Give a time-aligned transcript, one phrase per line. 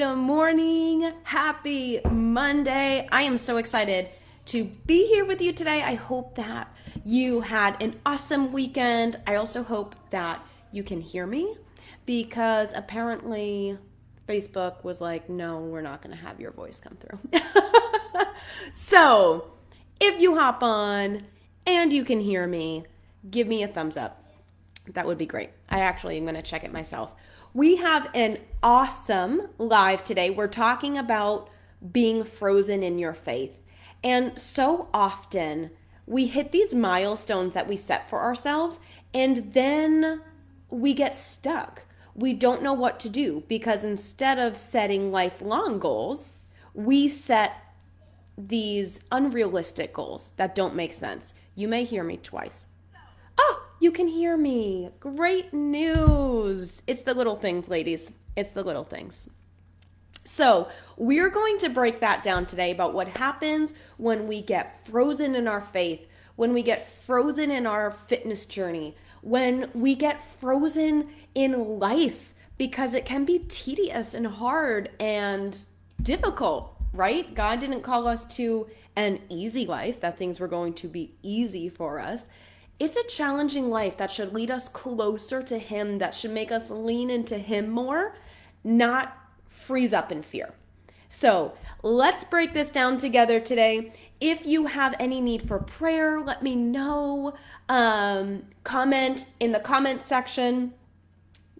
[0.00, 1.12] Good morning.
[1.24, 3.06] Happy Monday.
[3.12, 4.08] I am so excited
[4.46, 5.82] to be here with you today.
[5.82, 6.74] I hope that
[7.04, 9.16] you had an awesome weekend.
[9.26, 10.42] I also hope that
[10.72, 11.54] you can hear me
[12.06, 13.76] because apparently
[14.26, 17.18] Facebook was like, no, we're not going to have your voice come through.
[18.72, 19.52] so
[20.00, 21.26] if you hop on
[21.66, 22.86] and you can hear me,
[23.30, 24.24] give me a thumbs up.
[24.94, 25.50] That would be great.
[25.68, 27.14] I actually am going to check it myself.
[27.52, 30.30] We have an awesome live today.
[30.30, 31.50] We're talking about
[31.92, 33.52] being frozen in your faith.
[34.04, 35.70] And so often
[36.06, 38.78] we hit these milestones that we set for ourselves
[39.12, 40.20] and then
[40.68, 41.84] we get stuck.
[42.14, 46.32] We don't know what to do because instead of setting lifelong goals,
[46.72, 47.56] we set
[48.38, 51.34] these unrealistic goals that don't make sense.
[51.56, 52.66] You may hear me twice.
[53.38, 54.90] Oh, you can hear me.
[55.00, 56.82] Great news.
[56.86, 58.12] It's the little things, ladies.
[58.36, 59.28] It's the little things.
[60.22, 65.34] So, we're going to break that down today about what happens when we get frozen
[65.34, 66.06] in our faith,
[66.36, 72.92] when we get frozen in our fitness journey, when we get frozen in life, because
[72.92, 75.58] it can be tedious and hard and
[76.02, 77.34] difficult, right?
[77.34, 81.70] God didn't call us to an easy life, that things were going to be easy
[81.70, 82.28] for us.
[82.80, 86.70] It's a challenging life that should lead us closer to Him, that should make us
[86.70, 88.16] lean into Him more,
[88.64, 90.54] not freeze up in fear.
[91.10, 93.92] So let's break this down together today.
[94.18, 97.34] If you have any need for prayer, let me know.
[97.68, 100.72] Um, comment in the comment section.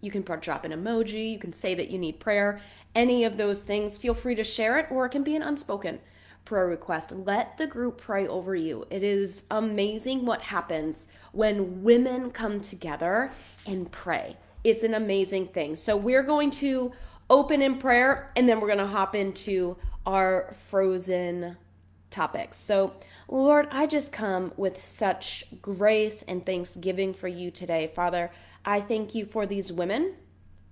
[0.00, 1.32] You can drop an emoji.
[1.32, 2.62] You can say that you need prayer.
[2.94, 6.00] Any of those things, feel free to share it, or it can be an unspoken
[6.44, 7.12] prayer request.
[7.12, 8.86] Let the group pray over you.
[8.90, 13.32] It is amazing what happens when women come together
[13.66, 14.36] and pray.
[14.64, 15.76] It's an amazing thing.
[15.76, 16.92] So we're going to
[17.28, 21.56] open in prayer and then we're going to hop into our frozen
[22.10, 22.56] topics.
[22.56, 22.94] So,
[23.28, 27.92] Lord, I just come with such grace and thanksgiving for you today.
[27.94, 28.32] Father,
[28.64, 30.14] I thank you for these women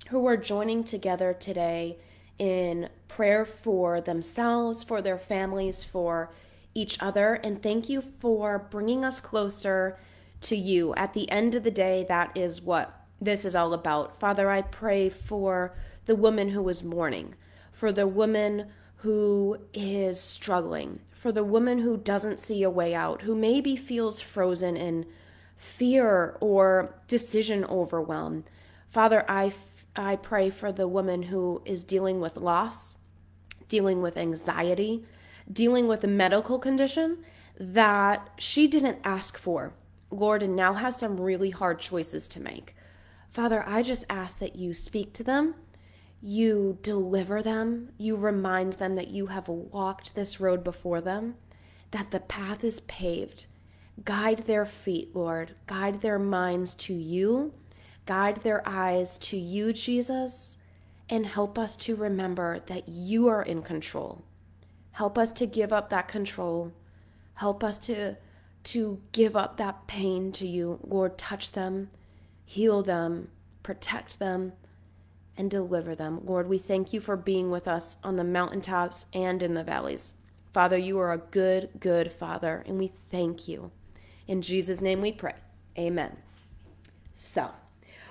[0.08, 1.98] who are joining together today
[2.38, 6.32] in prayer for themselves, for their families, for
[6.74, 7.34] each other.
[7.34, 9.98] And thank you for bringing us closer
[10.42, 10.94] to you.
[10.94, 14.18] At the end of the day, that is what this is all about.
[14.20, 15.74] Father, I pray for
[16.06, 17.34] the woman who is mourning,
[17.72, 23.22] for the woman who is struggling, for the woman who doesn't see a way out,
[23.22, 25.06] who maybe feels frozen in
[25.56, 28.44] fear or decision overwhelm.
[28.88, 29.50] Father, I
[29.98, 32.96] I pray for the woman who is dealing with loss,
[33.68, 35.04] dealing with anxiety,
[35.52, 37.24] dealing with a medical condition
[37.58, 39.72] that she didn't ask for,
[40.10, 42.76] Lord, and now has some really hard choices to make.
[43.30, 45.56] Father, I just ask that you speak to them,
[46.20, 51.34] you deliver them, you remind them that you have walked this road before them,
[51.90, 53.46] that the path is paved.
[54.04, 57.52] Guide their feet, Lord, guide their minds to you
[58.08, 60.56] guide their eyes to you, Jesus,
[61.10, 64.24] and help us to remember that you are in control.
[64.92, 66.72] Help us to give up that control.
[67.34, 68.16] Help us to,
[68.64, 70.80] to give up that pain to you.
[70.82, 71.90] Lord, touch them,
[72.46, 73.28] heal them,
[73.62, 74.54] protect them,
[75.36, 76.22] and deliver them.
[76.24, 80.14] Lord, we thank you for being with us on the mountaintops and in the valleys.
[80.54, 83.70] Father, you are a good, good Father, and we thank you.
[84.26, 85.34] In Jesus' name we pray.
[85.78, 86.16] Amen.
[87.14, 87.50] So,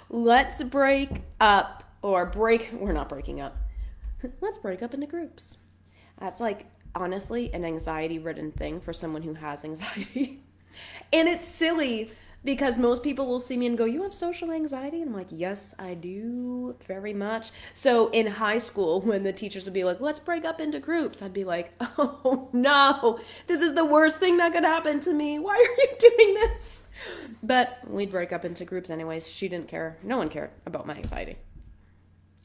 [0.10, 3.58] let's break up or break, we're not breaking up.
[4.42, 5.58] let's break up into groups.
[6.20, 10.44] That's like honestly an anxiety ridden thing for someone who has anxiety.
[11.14, 12.12] and it's silly
[12.44, 15.02] because most people will see me and go, You have social anxiety?
[15.02, 17.52] And I'm like, Yes, I do very much.
[17.74, 21.22] So in high school, when the teachers would be like, Let's break up into groups,
[21.22, 25.40] I'd be like, Oh no, this is the worst thing that could happen to me.
[25.40, 26.84] Why are you doing this?
[27.44, 29.28] But we'd break up into groups anyways.
[29.28, 29.98] She didn't care.
[30.04, 31.38] No one cared about my anxiety.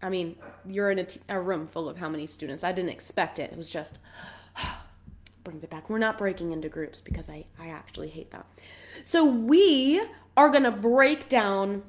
[0.02, 0.36] I mean,
[0.66, 2.64] you're in a, t- a room full of how many students?
[2.64, 3.52] I didn't expect it.
[3.52, 4.00] It was just
[5.44, 5.88] brings it back.
[5.88, 8.46] We're not breaking into groups because I, I actually hate that.
[9.04, 10.02] So we
[10.36, 11.82] are going to break down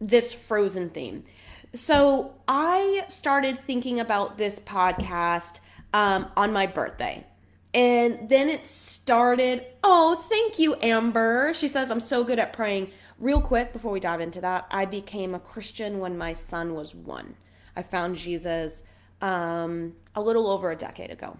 [0.00, 1.24] this frozen theme.
[1.72, 5.60] So I started thinking about this podcast
[5.92, 7.26] um, on my birthday.
[7.74, 9.66] And then it started.
[9.82, 11.52] Oh, thank you, Amber.
[11.54, 12.92] She says, I'm so good at praying.
[13.18, 16.94] Real quick, before we dive into that, I became a Christian when my son was
[16.94, 17.34] one.
[17.76, 18.84] I found Jesus
[19.20, 21.36] um, a little over a decade ago.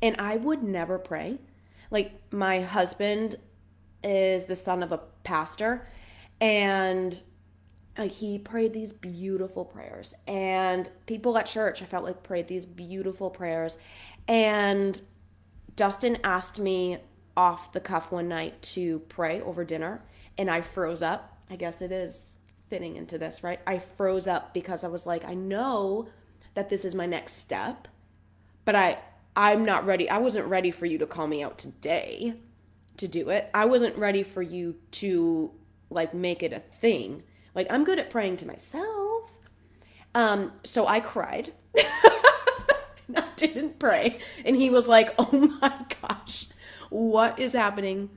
[0.00, 1.38] And I would never pray.
[1.90, 3.36] Like, my husband
[4.02, 5.86] is the son of a pastor,
[6.40, 7.20] and
[7.98, 12.64] like he prayed these beautiful prayers and people at church i felt like prayed these
[12.64, 13.76] beautiful prayers
[14.28, 15.02] and
[15.80, 16.98] dustin asked me
[17.38, 20.02] off the cuff one night to pray over dinner
[20.36, 21.38] and i froze up.
[21.48, 22.34] I guess it is
[22.68, 23.60] fitting into this right?
[23.66, 26.06] I froze up because i was like i know
[26.52, 27.88] that this is my next step
[28.66, 28.98] but i
[29.34, 30.10] i'm not ready.
[30.10, 32.34] I wasn't ready for you to call me out today
[32.98, 33.48] to do it.
[33.54, 35.50] I wasn't ready for you to
[35.88, 37.22] like make it a thing.
[37.54, 39.30] Like I'm good at praying to myself.
[40.14, 41.54] Um, so I cried.
[43.16, 44.18] I didn't pray.
[44.44, 46.46] And he was like, Oh my gosh,
[46.88, 48.10] what is happening?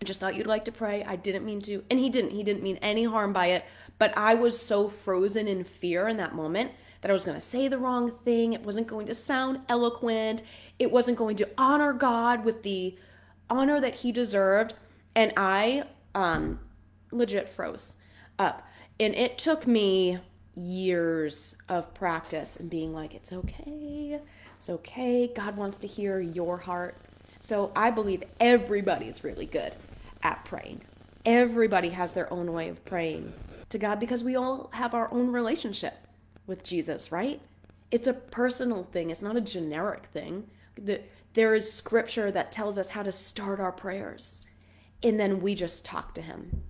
[0.00, 1.02] I just thought you'd like to pray.
[1.04, 1.82] I didn't mean to.
[1.90, 2.30] And he didn't.
[2.30, 3.64] He didn't mean any harm by it.
[3.98, 7.46] But I was so frozen in fear in that moment that I was going to
[7.46, 8.52] say the wrong thing.
[8.52, 10.42] It wasn't going to sound eloquent.
[10.78, 12.98] It wasn't going to honor God with the
[13.48, 14.74] honor that he deserved.
[15.14, 15.84] And I
[16.14, 16.60] um,
[17.12, 17.96] legit froze
[18.38, 18.66] up.
[18.98, 20.18] And it took me
[20.56, 24.20] years of practice and being like, it's okay.
[24.58, 25.28] It's okay.
[25.34, 26.96] God wants to hear your heart.
[27.38, 29.74] So I believe everybody's really good
[30.22, 30.82] at praying.
[31.26, 33.32] Everybody has their own way of praying
[33.68, 35.94] to God because we all have our own relationship
[36.46, 37.40] with Jesus, right?
[37.90, 40.48] It's a personal thing, it's not a generic thing.
[41.34, 44.42] There is scripture that tells us how to start our prayers.
[45.02, 46.62] And then we just talk to him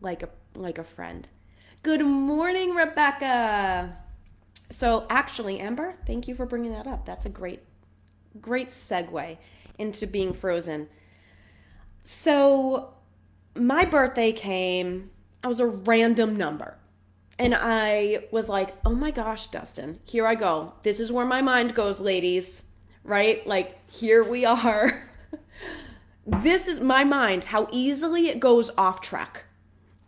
[0.00, 1.28] like a like a friend.
[1.82, 3.96] Good morning, Rebecca.
[4.68, 7.06] So, actually, Amber, thank you for bringing that up.
[7.06, 7.60] That's a great,
[8.38, 9.38] great segue
[9.78, 10.88] into being frozen.
[12.02, 12.92] So,
[13.54, 15.10] my birthday came,
[15.42, 16.76] I was a random number.
[17.38, 20.74] And I was like, oh my gosh, Dustin, here I go.
[20.82, 22.62] This is where my mind goes, ladies,
[23.04, 23.46] right?
[23.46, 25.08] Like, here we are.
[26.26, 29.44] this is my mind, how easily it goes off track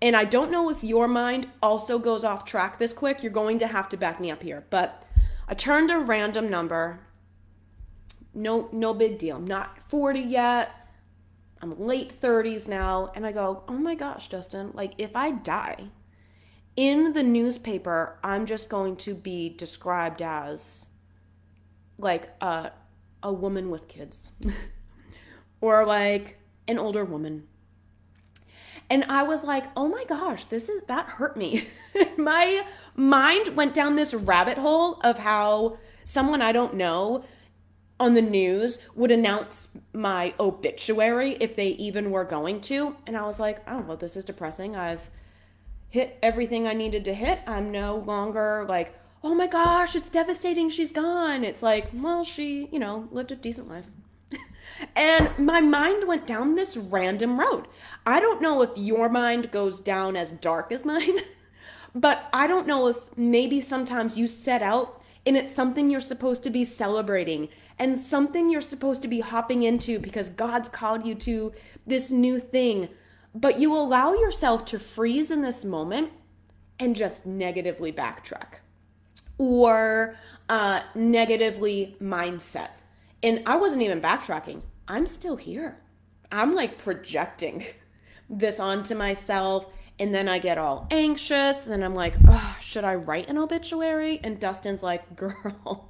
[0.02, 3.22] and I don't know if your mind also goes off track this quick.
[3.22, 4.66] You're going to have to back me up here.
[4.68, 5.04] But
[5.46, 6.98] I turned a random number.
[8.34, 9.36] No, no big deal.
[9.36, 10.74] I'm not 40 yet.
[11.60, 13.12] I'm late 30s now.
[13.14, 15.84] And I go, oh my gosh, Justin, like if I die
[16.74, 20.88] in the newspaper, I'm just going to be described as
[21.96, 22.72] like a,
[23.22, 24.32] a woman with kids
[25.60, 27.46] or like an older woman
[28.92, 31.66] and I was like, oh my gosh, this is, that hurt me.
[32.18, 32.62] my
[32.94, 37.24] mind went down this rabbit hole of how someone I don't know
[37.98, 42.94] on the news would announce my obituary if they even were going to.
[43.06, 44.76] And I was like, oh, well, this is depressing.
[44.76, 45.08] I've
[45.88, 47.38] hit everything I needed to hit.
[47.46, 48.94] I'm no longer like,
[49.24, 50.68] oh my gosh, it's devastating.
[50.68, 51.44] She's gone.
[51.44, 53.86] It's like, well, she, you know, lived a decent life.
[54.96, 57.66] And my mind went down this random road.
[58.06, 61.18] I don't know if your mind goes down as dark as mine,
[61.94, 66.42] but I don't know if maybe sometimes you set out and it's something you're supposed
[66.44, 67.48] to be celebrating
[67.78, 71.52] and something you're supposed to be hopping into because God's called you to
[71.86, 72.88] this new thing.
[73.34, 76.10] But you allow yourself to freeze in this moment
[76.78, 78.58] and just negatively backtrack
[79.38, 80.16] or
[80.48, 82.70] uh, negatively mindset.
[83.22, 84.62] And I wasn't even backtracking.
[84.92, 85.78] I'm still here.
[86.30, 87.64] I'm like projecting
[88.30, 89.66] this onto myself.
[89.98, 91.62] And then I get all anxious.
[91.62, 94.20] Then I'm like, oh, should I write an obituary?
[94.22, 95.88] And Dustin's like, girl,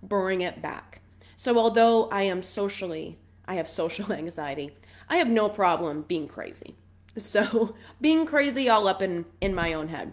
[0.00, 1.00] bring it back.
[1.34, 4.76] So, although I am socially, I have social anxiety,
[5.08, 6.76] I have no problem being crazy.
[7.16, 10.12] So, being crazy all up in, in my own head.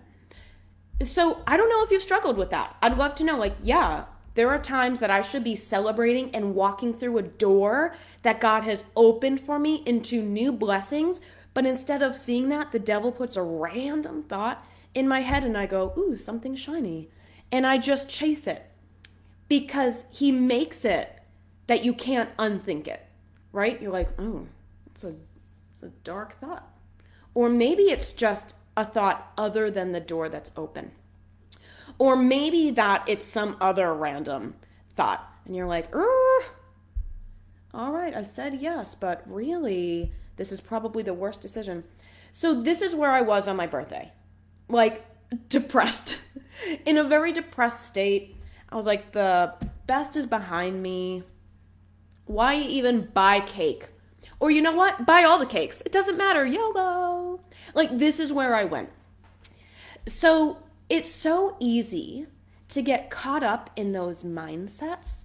[1.03, 2.77] So, I don't know if you've struggled with that.
[2.81, 6.55] I'd love to know, like, yeah, there are times that I should be celebrating and
[6.55, 11.21] walking through a door that God has opened for me into new blessings.
[11.53, 15.57] But instead of seeing that, the devil puts a random thought in my head and
[15.57, 17.09] I go, ooh, something shiny.
[17.51, 18.65] And I just chase it
[19.47, 21.19] because he makes it
[21.67, 23.05] that you can't unthink it,
[23.51, 23.79] right?
[23.79, 24.47] You're like, oh,
[24.87, 25.15] it's a,
[25.71, 26.67] it's a dark thought.
[27.35, 30.91] Or maybe it's just a thought other than the door that's open.
[31.99, 34.55] Or maybe that it's some other random
[34.95, 35.27] thought.
[35.45, 35.93] And you're like,
[37.73, 41.83] all right, I said yes, but really, this is probably the worst decision.
[42.31, 44.11] So, this is where I was on my birthday.
[44.69, 45.05] Like,
[45.49, 46.19] depressed.
[46.85, 48.35] In a very depressed state.
[48.69, 49.53] I was like, the
[49.85, 51.23] best is behind me.
[52.25, 53.87] Why even buy cake?
[54.39, 55.05] Or you know what?
[55.05, 55.81] Buy all the cakes.
[55.85, 56.45] It doesn't matter.
[56.45, 57.41] YOLO.
[57.73, 58.89] Like, this is where I went.
[60.07, 60.57] So,
[60.93, 62.27] it's so easy
[62.69, 65.23] to get caught up in those mindsets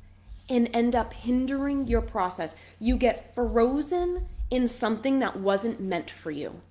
[0.48, 2.56] and end up hindering your process.
[2.80, 6.62] You get frozen in something that wasn't meant for you.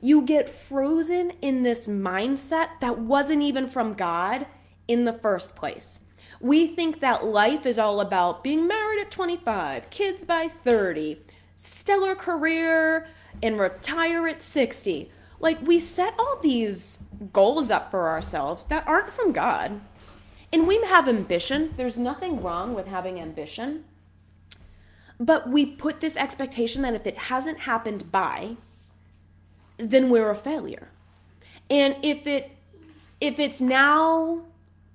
[0.00, 4.46] You get frozen in this mindset that wasn't even from God
[4.88, 6.00] in the first place.
[6.40, 11.20] We think that life is all about being married at 25, kids by 30,
[11.54, 13.06] stellar career,
[13.40, 15.12] and retire at 60.
[15.38, 16.98] Like, we set all these
[17.32, 19.80] goals up for ourselves that aren't from God.
[20.52, 21.72] And we have ambition.
[21.76, 23.84] There's nothing wrong with having ambition.
[25.18, 28.56] But we put this expectation that if it hasn't happened by,
[29.78, 30.88] then we're a failure.
[31.70, 32.50] And if it
[33.20, 34.42] if it's now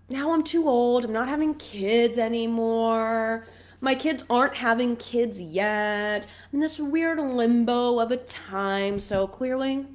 [0.09, 3.47] now I'm too old, I'm not having kids anymore.
[3.79, 6.25] My kids aren't having kids yet.
[6.25, 9.85] I'm in this weird limbo of a time, so clearly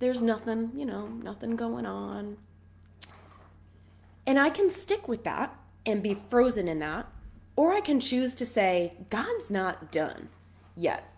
[0.00, 2.38] there's nothing, you know, nothing going on.
[4.26, 7.06] And I can stick with that and be frozen in that,
[7.54, 10.28] or I can choose to say, God's not done
[10.76, 11.12] yet.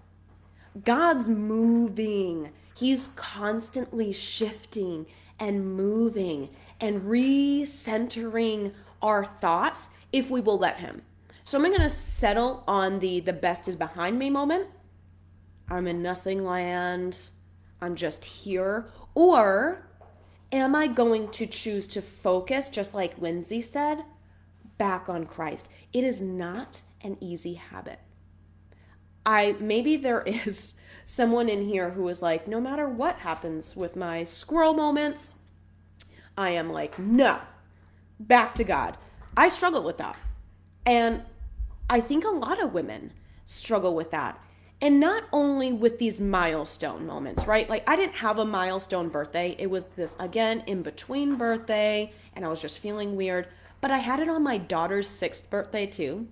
[0.85, 2.53] God's moving.
[2.75, 5.07] He's constantly shifting
[5.39, 11.03] and moving and recentering our thoughts if we will let him.
[11.45, 14.69] So I'm going to settle on the the best is behind me moment.
[15.69, 17.19] I'm in nothing land.
[17.83, 18.87] I'm just here.
[19.15, 19.85] Or
[20.53, 24.05] am I going to choose to focus just like Lindsay said
[24.79, 25.69] back on Christ?
[25.93, 27.99] It is not an easy habit.
[29.27, 30.75] I maybe there is
[31.05, 35.35] someone in here who is like no matter what happens with my squirrel moments,
[36.39, 37.41] I am like, no,
[38.21, 38.97] back to God.
[39.37, 40.17] I struggle with that.
[40.87, 41.23] And
[41.91, 43.13] I think a lot of women
[43.45, 44.39] struggle with that.
[44.83, 47.71] And not only with these milestone moments, right?
[47.71, 49.57] Like, I didn't have a milestone birthday.
[49.59, 53.47] It was this, again, in between birthday, and I was just feeling weird.
[53.81, 56.27] But I had it on my daughter's sixth birthday, too.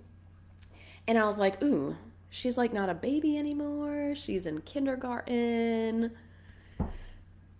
[1.07, 1.95] And I was like, ooh,
[2.29, 4.13] she's like not a baby anymore.
[4.15, 6.11] She's in kindergarten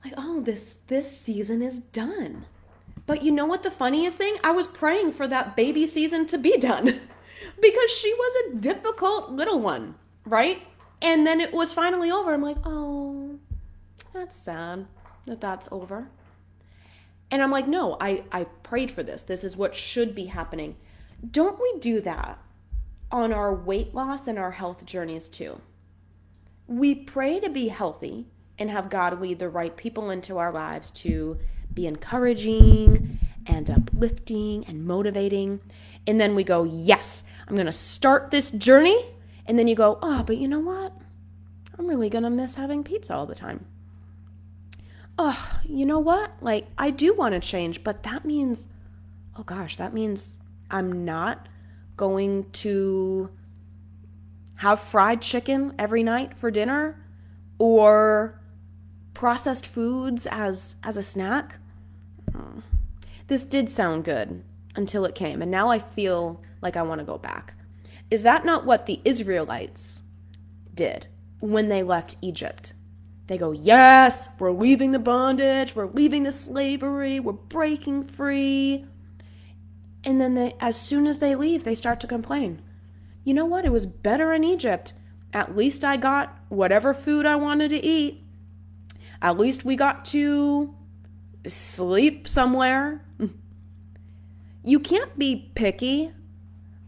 [0.04, 2.46] like oh this this season is done
[3.06, 6.38] but you know what the funniest thing i was praying for that baby season to
[6.38, 6.86] be done
[7.62, 9.96] because she was a difficult little one
[10.26, 10.62] right
[11.02, 13.40] and then it was finally over i'm like oh
[14.14, 14.86] that's sad
[15.26, 16.10] that that's over
[17.30, 20.76] and i'm like no i i prayed for this this is what should be happening
[21.30, 22.40] don't we do that
[23.12, 25.62] on our weight loss and our health journeys too
[26.68, 28.28] we pray to be healthy
[28.58, 31.38] and have God lead the right people into our lives to
[31.74, 35.60] be encouraging and uplifting and motivating.
[36.06, 39.06] And then we go, Yes, I'm going to start this journey.
[39.46, 40.94] And then you go, Oh, but you know what?
[41.78, 43.66] I'm really going to miss having pizza all the time.
[45.18, 46.32] Oh, you know what?
[46.42, 48.68] Like, I do want to change, but that means,
[49.38, 51.48] oh gosh, that means I'm not
[51.98, 53.30] going to
[54.56, 57.04] have fried chicken every night for dinner
[57.58, 58.40] or
[59.14, 61.58] processed foods as as a snack.
[63.28, 64.44] This did sound good
[64.76, 67.54] until it came, and now I feel like I want to go back.
[68.12, 70.02] Is that not what the Israelites
[70.74, 71.08] did
[71.40, 72.74] when they left Egypt?
[73.28, 78.86] They go, Yes, we're leaving the bondage, we're leaving the slavery, we're breaking free.
[80.04, 82.62] And then they, as soon as they leave, they start to complain.
[83.24, 83.64] You know what?
[83.64, 84.94] It was better in Egypt.
[85.32, 88.22] At least I got whatever food I wanted to eat.
[89.22, 90.76] At least we got to
[91.48, 93.06] sleep somewhere.
[94.64, 96.12] You can't be picky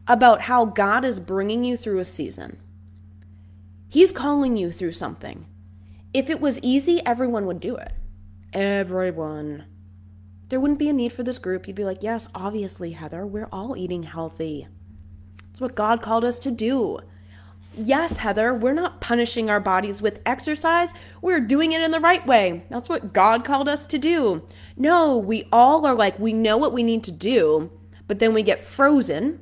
[0.08, 2.58] about how God is bringing you through a season.
[3.88, 5.46] He's calling you through something.
[6.14, 7.92] If it was easy, everyone would do it.
[8.52, 9.66] Everyone.
[10.50, 11.68] There wouldn't be a need for this group.
[11.68, 14.68] You'd be like, yes, obviously, Heather, we're all eating healthy.
[15.50, 17.00] It's what God called us to do.
[17.76, 20.94] Yes, Heather, we're not punishing our bodies with exercise.
[21.22, 22.66] We're doing it in the right way.
[22.70, 24.48] That's what God called us to do.
[24.78, 27.72] No, we all are like, we know what we need to do,
[28.08, 29.40] but then we get frozen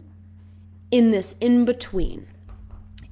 [0.92, 2.28] in this in between.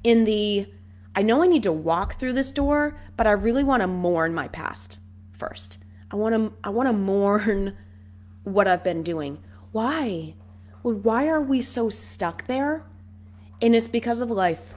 [0.04, 0.66] In the,
[1.14, 4.34] I know I need to walk through this door, but I really want to mourn
[4.34, 5.00] my past
[5.32, 5.78] first.
[6.10, 7.76] I want to, I want to mourn
[8.44, 9.38] what I've been doing.
[9.72, 10.34] Why?
[10.82, 12.84] Why are we so stuck there?
[13.60, 14.74] And it's because of life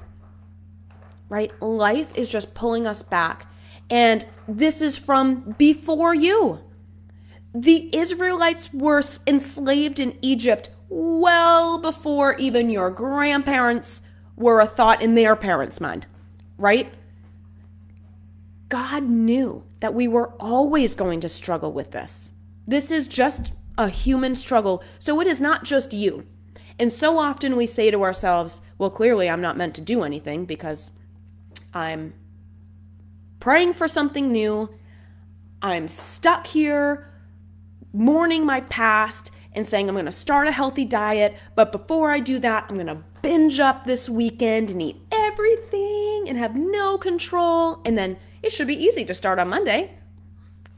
[1.33, 1.51] right?
[1.59, 3.47] Life is just pulling us back.
[3.89, 6.59] And this is from before you.
[7.55, 14.01] The Israelites were enslaved in Egypt well before even your grandparents
[14.35, 16.05] were a thought in their parents' mind,
[16.57, 16.93] right?
[18.69, 22.33] God knew that we were always going to struggle with this.
[22.67, 24.83] This is just a human struggle.
[24.99, 26.25] So it is not just you.
[26.79, 30.45] And so often we say to ourselves, well, clearly I'm not meant to do anything
[30.45, 30.91] because
[31.73, 32.13] I'm
[33.39, 34.69] praying for something new.
[35.61, 37.09] I'm stuck here
[37.93, 42.19] mourning my past and saying I'm going to start a healthy diet, but before I
[42.19, 46.97] do that, I'm going to binge up this weekend and eat everything and have no
[46.97, 47.81] control.
[47.85, 49.97] And then it should be easy to start on Monday.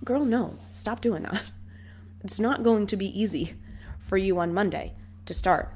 [0.03, 1.43] Girl, no, stop doing that.
[2.23, 3.53] It's not going to be easy
[3.99, 4.93] for you on Monday
[5.27, 5.71] to start.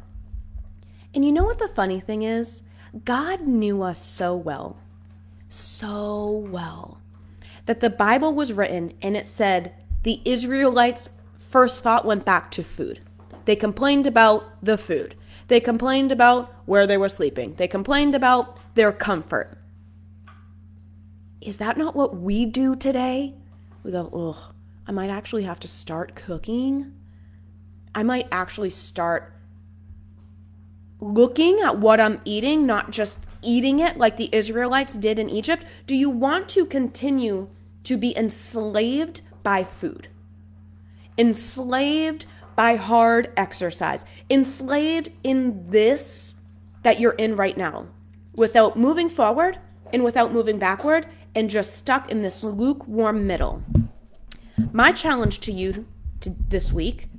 [1.13, 2.63] And you know what the funny thing is?
[3.05, 4.79] God knew us so well,
[5.47, 7.01] so well,
[7.67, 11.11] that the Bible was written and it said the Israelites'
[11.49, 13.01] first thought went back to food.
[13.45, 15.15] They complained about the food.
[15.47, 17.55] They complained about where they were sleeping.
[17.55, 19.57] They complained about their comfort.
[21.41, 23.33] Is that not what we do today?
[23.83, 24.53] We go, ugh,
[24.85, 26.93] I might actually have to start cooking.
[27.95, 29.33] I might actually start
[30.99, 35.63] looking at what I'm eating, not just eating it like the Israelites did in Egypt?
[35.87, 37.49] Do you want to continue
[37.85, 40.09] to be enslaved by food?
[41.19, 46.35] Enslaved by hard exercise, enslaved in this
[46.83, 47.89] that you're in right now
[48.33, 49.59] without moving forward
[49.93, 53.63] and without moving backward and just stuck in this lukewarm middle.
[54.71, 55.85] My challenge to you
[56.21, 57.09] this week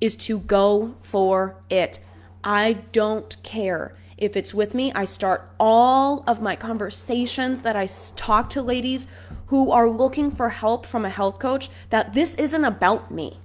[0.00, 1.98] is to go for it.
[2.44, 4.92] I don't care if it's with me.
[4.92, 9.06] I start all of my conversations that I talk to ladies
[9.46, 13.38] who are looking for help from a health coach that this isn't about me.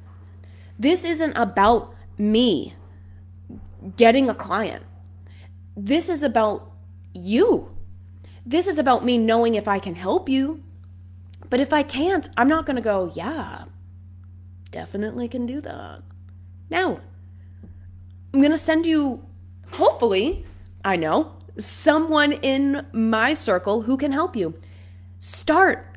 [0.77, 2.75] This isn't about me
[3.97, 4.83] getting a client.
[5.75, 6.71] This is about
[7.13, 7.75] you.
[8.45, 10.63] This is about me knowing if I can help you.
[11.49, 13.65] But if I can't, I'm not going to go, yeah,
[14.71, 16.01] definitely can do that.
[16.69, 16.99] No.
[18.33, 19.25] I'm going to send you,
[19.71, 20.45] hopefully,
[20.85, 24.59] I know, someone in my circle who can help you.
[25.19, 25.90] Start.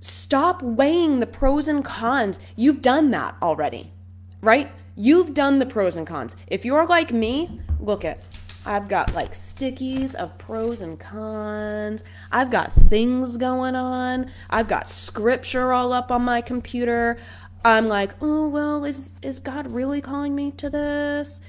[0.00, 2.38] Stop weighing the pros and cons.
[2.56, 3.92] You've done that already
[4.40, 4.70] right?
[4.96, 6.34] You've done the pros and cons.
[6.46, 8.22] If you're like me, look at
[8.66, 12.04] I've got like stickies of pros and cons.
[12.30, 14.30] I've got things going on.
[14.50, 17.18] I've got scripture all up on my computer.
[17.64, 21.40] I'm like, "Oh, well, is is God really calling me to this?"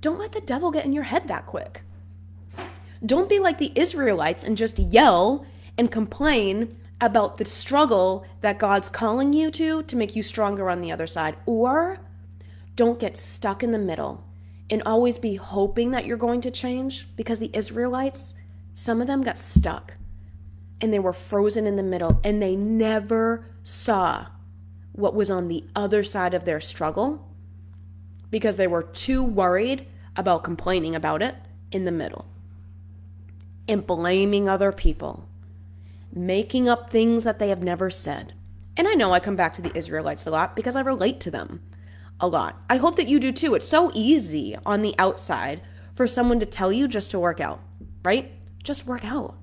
[0.00, 1.82] Don't let the devil get in your head that quick.
[3.04, 8.90] Don't be like the Israelites and just yell and complain about the struggle that God's
[8.90, 11.36] calling you to to make you stronger on the other side.
[11.46, 12.00] Or
[12.74, 14.24] don't get stuck in the middle
[14.70, 18.34] and always be hoping that you're going to change because the Israelites,
[18.74, 19.94] some of them got stuck
[20.80, 24.26] and they were frozen in the middle and they never saw
[24.92, 27.24] what was on the other side of their struggle
[28.30, 31.36] because they were too worried about complaining about it
[31.70, 32.26] in the middle
[33.68, 35.27] and blaming other people,
[36.12, 38.34] making up things that they have never said.
[38.76, 41.30] And I know I come back to the Israelites a lot because I relate to
[41.30, 41.62] them
[42.20, 42.62] a lot.
[42.70, 43.54] I hope that you do too.
[43.54, 45.62] It's so easy on the outside
[45.94, 47.60] for someone to tell you just to work out,
[48.04, 48.32] right?
[48.62, 49.36] Just work out.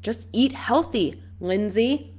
[0.00, 2.14] Just eat healthy, Lindsay.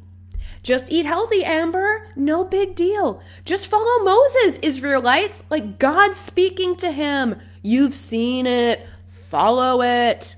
[0.61, 2.07] Just eat healthy, Amber.
[2.15, 3.21] No big deal.
[3.45, 5.43] Just follow Moses, Israelites.
[5.49, 7.39] Like God speaking to him.
[7.61, 8.87] You've seen it.
[9.07, 10.35] Follow it.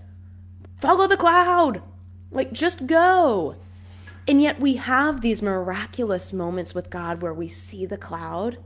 [0.78, 1.82] Follow the cloud.
[2.32, 3.56] Like just go.
[4.28, 8.58] And yet we have these miraculous moments with God where we see the cloud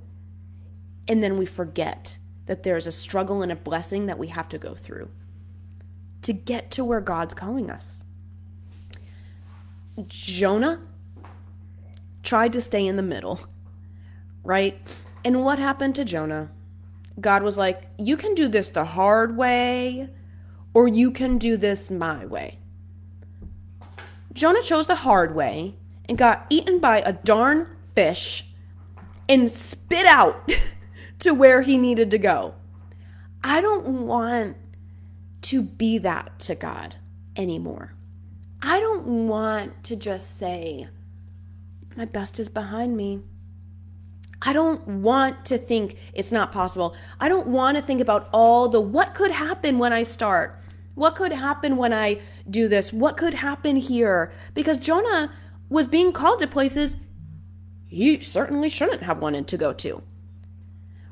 [1.10, 4.60] and then we forget that there's a struggle and a blessing that we have to
[4.60, 5.10] go through
[6.22, 8.06] to get to where God's calling us.
[10.08, 10.80] Jonah
[12.22, 13.42] tried to stay in the middle,
[14.44, 14.80] right?
[15.26, 16.52] And what happened to Jonah?
[17.20, 20.10] God was like, You can do this the hard way,
[20.74, 22.59] or you can do this my way.
[24.34, 25.76] Jonah chose the hard way
[26.08, 28.46] and got eaten by a darn fish
[29.28, 30.50] and spit out
[31.20, 32.56] to where he needed to go.
[33.44, 34.58] I don't want
[35.44, 36.96] to be that to God
[37.36, 37.94] anymore.
[38.62, 40.88] I don't want to just say,
[41.96, 43.22] my best is behind me.
[44.42, 46.96] I don't want to think it's not possible.
[47.20, 50.60] I don't want to think about all the what could happen when I start.
[51.00, 52.94] What could happen when I do this?
[52.94, 54.32] What could happen here?
[54.54, 55.32] Because Jonah
[55.70, 56.98] was being called to places
[57.88, 60.04] he certainly shouldn't have wanted to go to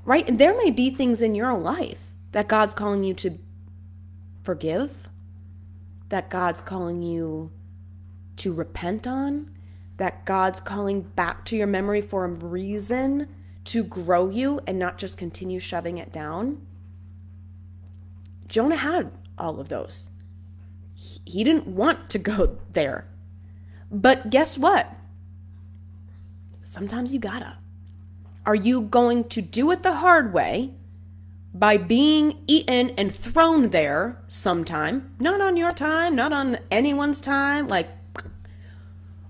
[0.08, 0.28] right?
[0.28, 3.38] And there may be things in your life that God's calling you to
[4.42, 5.10] forgive,
[6.08, 7.52] that God's calling you
[8.38, 9.52] to repent on,
[9.98, 13.28] that God's calling back to your memory for a reason
[13.66, 16.66] to grow you and not just continue shoving it down.
[18.48, 20.10] Jonah had all of those.
[20.94, 23.08] He didn't want to go there.
[23.92, 24.90] But guess what?
[26.64, 27.58] Sometimes you gotta.
[28.46, 30.74] Are you going to do it the hard way
[31.54, 35.16] by being eaten and thrown there sometime?
[35.20, 37.90] Not on your time, not on anyone's time, like,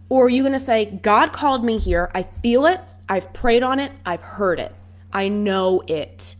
[0.09, 3.79] or are you gonna say, God called me here, I feel it, I've prayed on
[3.79, 4.73] it, I've heard it,
[5.11, 6.35] I know it.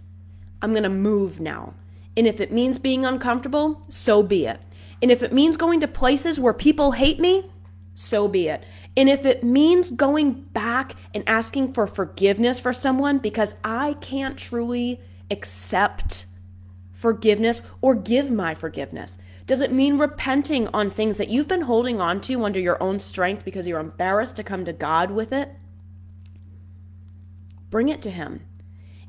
[0.62, 1.74] I'm gonna move now.
[2.18, 4.60] And if it means being uncomfortable, so be it.
[5.02, 7.52] And if it means going to places where people hate me,
[7.94, 8.64] so be it.
[8.96, 14.38] And if it means going back and asking for forgiveness for someone because I can't
[14.38, 15.00] truly
[15.30, 16.26] accept
[16.94, 22.02] forgiveness or give my forgiveness, does it mean repenting on things that you've been holding
[22.02, 25.52] on to under your own strength because you're embarrassed to come to God with it?
[27.70, 28.46] Bring it to Him.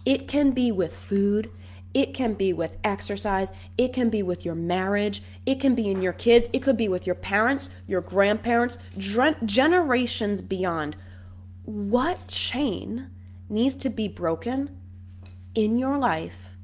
[0.05, 1.51] It can be with food,
[1.95, 3.51] it can be with exercise.
[3.77, 5.23] It can be with your marriage.
[5.47, 6.49] It can be in your kids.
[6.53, 10.97] It could be with your parents, your grandparents, generations beyond.
[11.65, 13.11] What chain
[13.49, 14.77] needs to be broken
[15.55, 16.57] in your life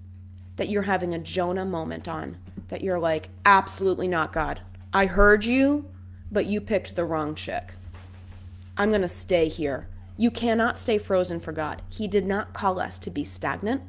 [0.56, 2.36] that you're having a Jonah moment on?
[2.68, 4.60] That you're like, absolutely not, God.
[4.92, 5.90] I heard you,
[6.30, 7.74] but you picked the wrong chick.
[8.76, 9.88] I'm going to stay here.
[10.16, 11.82] You cannot stay frozen for God.
[11.88, 13.82] He did not call us to be stagnant.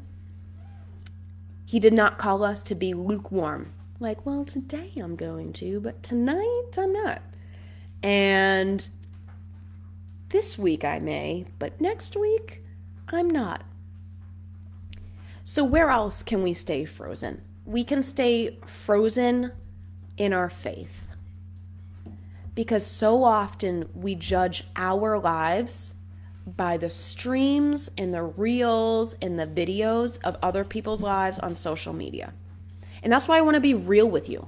[1.65, 3.73] He did not call us to be lukewarm.
[3.99, 7.21] Like, well, today I'm going to, but tonight I'm not.
[8.04, 8.88] And
[10.30, 12.63] this week I may, but next week
[13.08, 13.63] I'm not.
[15.43, 17.41] So, where else can we stay frozen?
[17.65, 19.51] We can stay frozen
[20.17, 21.08] in our faith.
[22.54, 25.95] Because so often we judge our lives
[26.45, 31.93] by the streams and the reels and the videos of other people's lives on social
[31.93, 32.34] media.
[33.01, 34.47] And that's why I want to be real with you.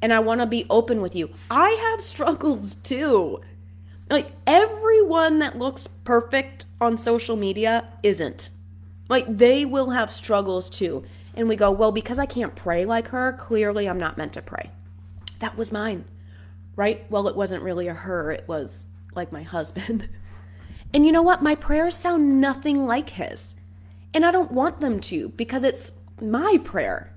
[0.00, 1.30] And I want to be open with you.
[1.50, 3.40] I have struggles too.
[4.10, 8.48] Like everyone that looks perfect on social media isn't.
[9.08, 11.04] Like they will have struggles too.
[11.34, 14.42] And we go, well, because I can't pray like her, clearly I'm not meant to
[14.42, 14.70] pray.
[15.38, 16.04] That was mine,
[16.74, 17.08] right?
[17.10, 20.08] Well, it wasn't really a her, it was like my husband.
[20.92, 21.42] And you know what?
[21.42, 23.56] My prayers sound nothing like his.
[24.14, 27.12] And I don't want them to because it's my prayer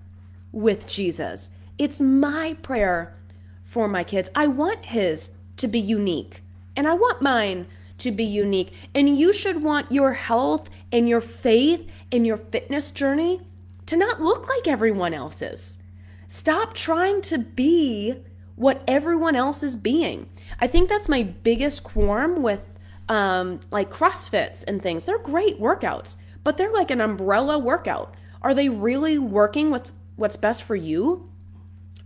[0.51, 1.49] with Jesus.
[1.77, 3.15] It's my prayer
[3.63, 4.29] for my kids.
[4.35, 6.43] I want his to be unique,
[6.75, 7.67] and I want mine
[7.99, 8.73] to be unique.
[8.93, 13.41] And you should want your health and your faith and your fitness journey
[13.85, 15.79] to not look like everyone else's.
[16.27, 18.15] Stop trying to be
[18.55, 20.29] what everyone else is being.
[20.59, 22.65] I think that's my biggest qualm with
[23.11, 25.03] um, like CrossFits and things.
[25.03, 28.15] They're great workouts, but they're like an umbrella workout.
[28.41, 31.29] Are they really working with what's best for you?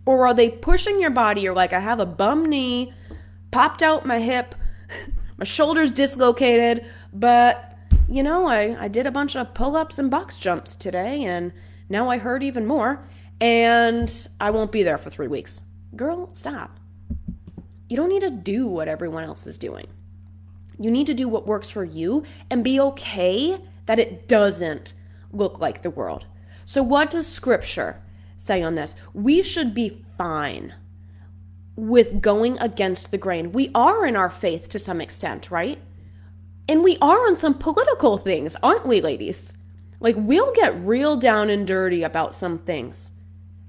[0.04, 1.42] Or are they pushing your body?
[1.42, 2.92] You're like, I have a bum knee,
[3.52, 4.56] popped out my hip,
[5.36, 10.10] my shoulder's dislocated, but you know, I, I did a bunch of pull ups and
[10.10, 11.52] box jumps today, and
[11.88, 13.06] now I hurt even more,
[13.40, 15.62] and I won't be there for three weeks.
[15.94, 16.80] Girl, stop.
[17.88, 19.86] You don't need to do what everyone else is doing.
[20.78, 24.94] You need to do what works for you and be okay that it doesn't
[25.32, 26.26] look like the world.
[26.64, 28.02] So, what does scripture
[28.36, 28.94] say on this?
[29.14, 30.74] We should be fine
[31.76, 33.52] with going against the grain.
[33.52, 35.78] We are in our faith to some extent, right?
[36.68, 39.52] And we are on some political things, aren't we, ladies?
[40.00, 43.12] Like, we'll get real down and dirty about some things.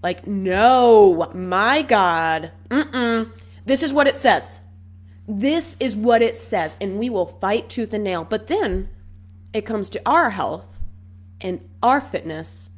[0.01, 3.31] Like, no, my God, mm-mm.
[3.67, 4.61] This is what it says.
[5.27, 8.23] This is what it says, and we will fight tooth and nail.
[8.23, 8.89] But then
[9.53, 10.81] it comes to our health
[11.41, 12.69] and our fitness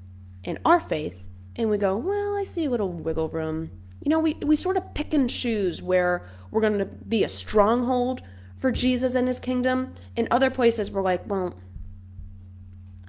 [0.43, 3.69] and our faith, and we go, well, I see a little wiggle room.
[4.03, 7.29] You know, we, we sort of pick and choose where we're going to be a
[7.29, 8.21] stronghold
[8.57, 9.93] for Jesus and his kingdom.
[10.15, 11.53] In other places, we're like, well,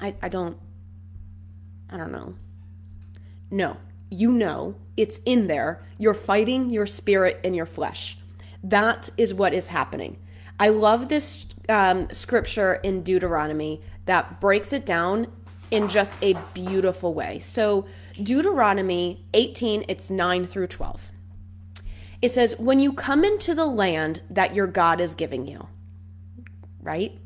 [0.00, 0.56] I, I don't,
[1.88, 2.34] I don't know.
[3.50, 3.76] No,
[4.10, 5.86] you know, it's in there.
[5.98, 8.16] You're fighting your spirit and your flesh.
[8.62, 10.18] That is what is happening.
[10.58, 15.28] I love this um, scripture in Deuteronomy that breaks it down
[15.70, 17.38] in just a beautiful way.
[17.38, 17.86] So,
[18.22, 21.12] Deuteronomy 18, it's 9 through 12.
[22.20, 25.68] It says, When you come into the land that your God is giving you,
[26.82, 27.18] right?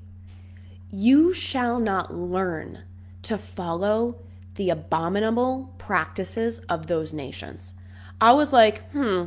[0.91, 2.85] You shall not learn
[3.23, 4.21] to follow
[4.55, 7.75] the abominable practices of those nations.
[8.21, 9.25] I was like, hmm,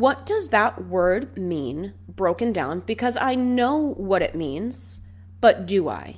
[0.00, 2.80] what does that word mean broken down?
[2.80, 5.00] Because I know what it means,
[5.40, 6.16] but do I?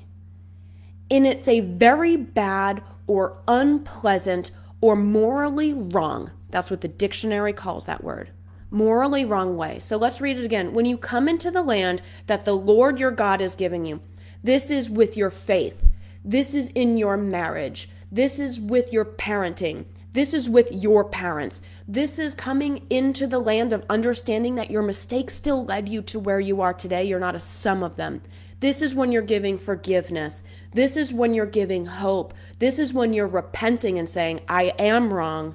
[1.11, 6.31] And it's a very bad or unpleasant or morally wrong.
[6.51, 8.31] That's what the dictionary calls that word.
[8.71, 9.79] Morally wrong way.
[9.79, 10.75] So let's read it again.
[10.75, 14.01] When you come into the land that the Lord your God is giving you,
[14.43, 15.91] This is with your faith.
[16.25, 17.89] This is in your marriage.
[18.13, 19.87] This is with your parenting.
[20.13, 21.61] This is with your parents.
[21.87, 26.19] This is coming into the land of understanding that your mistakes still led you to
[26.19, 27.05] where you are today.
[27.05, 28.23] You're not a sum of them.
[28.61, 30.43] This is when you're giving forgiveness.
[30.73, 32.33] This is when you're giving hope.
[32.59, 35.55] This is when you're repenting and saying, I am wrong.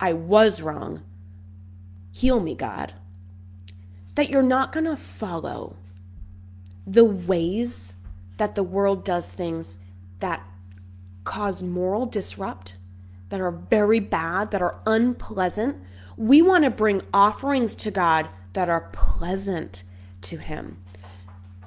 [0.00, 1.02] I was wrong.
[2.10, 2.94] Heal me, God.
[4.14, 5.76] That you're not going to follow
[6.86, 7.96] the ways
[8.38, 9.76] that the world does things
[10.20, 10.42] that
[11.24, 12.77] cause moral disrupt
[13.28, 15.76] that are very bad, that are unpleasant.
[16.16, 19.82] We want to bring offerings to God that are pleasant
[20.22, 20.78] to Him.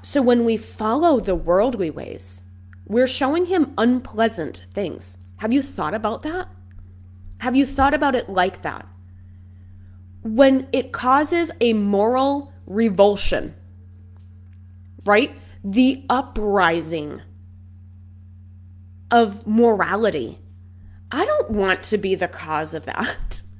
[0.02, 2.44] So when we follow the worldly ways,
[2.86, 5.18] we're showing Him unpleasant things.
[5.38, 6.50] Have you thought about that?
[7.40, 8.88] Have you thought about it like that?
[10.24, 13.56] When it causes a moral revulsion,
[15.06, 15.34] right?
[15.64, 17.22] The uprising
[19.10, 20.40] of morality
[21.12, 23.42] I don't want to be the cause of that.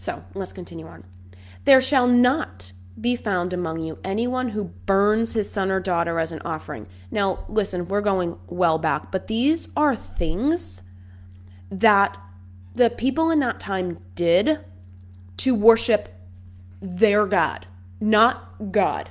[0.00, 1.04] So let's continue on.
[1.66, 6.32] There shall not be found among you anyone who burns his son or daughter as
[6.32, 6.86] an offering.
[7.10, 10.82] Now, listen, we're going well back, but these are things
[11.70, 12.16] that
[12.74, 14.60] the people in that time did
[15.38, 16.08] to worship
[16.80, 17.66] their God,
[18.00, 19.10] not God,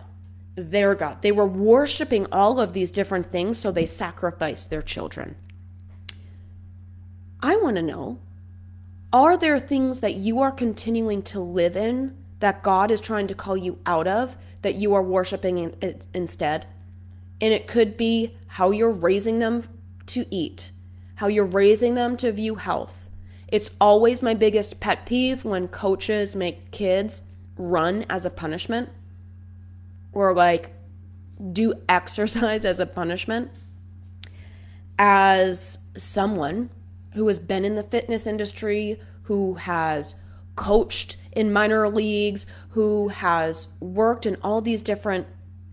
[0.56, 1.22] their God.
[1.22, 5.36] They were worshiping all of these different things, so they sacrificed their children.
[7.42, 8.20] I want to know
[9.12, 13.36] are there things that you are continuing to live in that God is trying to
[13.36, 16.68] call you out of that you are worshiping in, instead?
[17.42, 19.64] And it could be how you're raising them
[20.08, 20.72] to eat,
[21.16, 23.10] how you're raising them to view health.
[23.48, 27.24] It's always my biggest pet peeve when coaches make kids
[27.58, 28.90] run as a punishment
[30.12, 30.72] or like
[31.52, 33.50] do exercise as a punishment.
[35.00, 36.70] As someone
[37.14, 40.16] who has been in the fitness industry, who has
[40.56, 45.28] coached in minor leagues, who has worked in all these different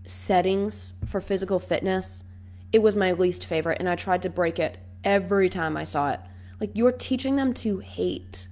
[0.05, 2.23] settings for physical fitness,
[2.71, 3.79] it was my least favorite.
[3.79, 6.19] And I tried to break it every time I saw it.
[6.59, 8.47] Like, you're teaching them to hate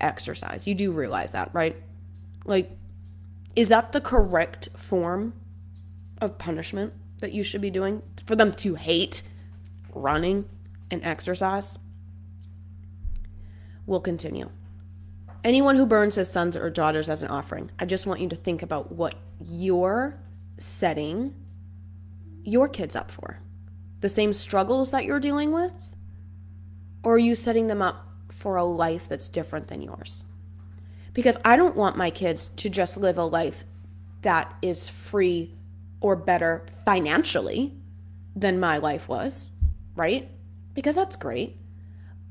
[0.00, 0.66] exercise.
[0.66, 1.76] You do realize that, right?
[2.44, 2.70] Like,
[3.56, 5.34] is that the correct form
[6.20, 9.22] of punishment that you should be doing for them to hate
[9.94, 10.48] running
[10.90, 11.78] and exercise?
[13.88, 14.50] Will continue.
[15.42, 18.36] Anyone who burns his sons or daughters as an offering, I just want you to
[18.36, 20.20] think about what you're
[20.58, 21.34] setting
[22.44, 23.40] your kids up for.
[24.00, 25.76] The same struggles that you're dealing with?
[27.02, 30.24] Or are you setting them up for a life that's different than yours?
[31.14, 33.64] Because I don't want my kids to just live a life
[34.22, 35.54] that is free
[36.00, 37.72] or better financially
[38.36, 39.52] than my life was,
[39.96, 40.28] right?
[40.74, 41.56] Because that's great.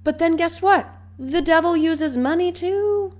[0.04, 0.90] But then guess what?
[1.20, 3.14] The devil uses money too,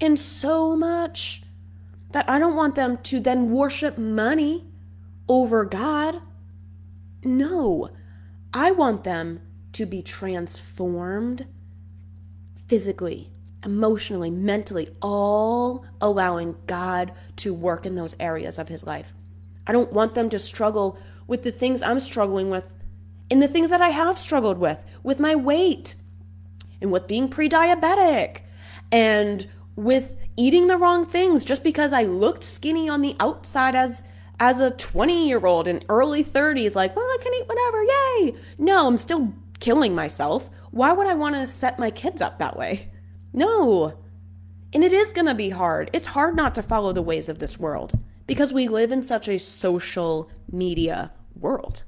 [0.00, 1.42] and so much
[2.12, 4.64] that I don't want them to then worship money
[5.28, 6.20] over God.
[7.22, 7.90] No,
[8.52, 9.40] I want them
[9.72, 11.46] to be transformed
[12.66, 13.30] physically,
[13.64, 19.12] emotionally, mentally, all allowing God to work in those areas of his life.
[19.66, 22.74] I don't want them to struggle with the things I'm struggling with
[23.30, 25.94] and the things that I have struggled with, with my weight,
[26.80, 28.40] and with being pre diabetic
[28.92, 34.02] and with eating the wrong things just because I looked skinny on the outside as
[34.40, 38.34] as a 20 year old in early 30s like well I can eat whatever yay.
[38.58, 40.50] No I'm still killing myself.
[40.70, 42.90] Why would I want to set my kids up that way?
[43.32, 43.94] No.
[44.72, 45.88] And it is going to be hard.
[45.92, 47.92] It's hard not to follow the ways of this world
[48.26, 51.84] because we live in such a social media world.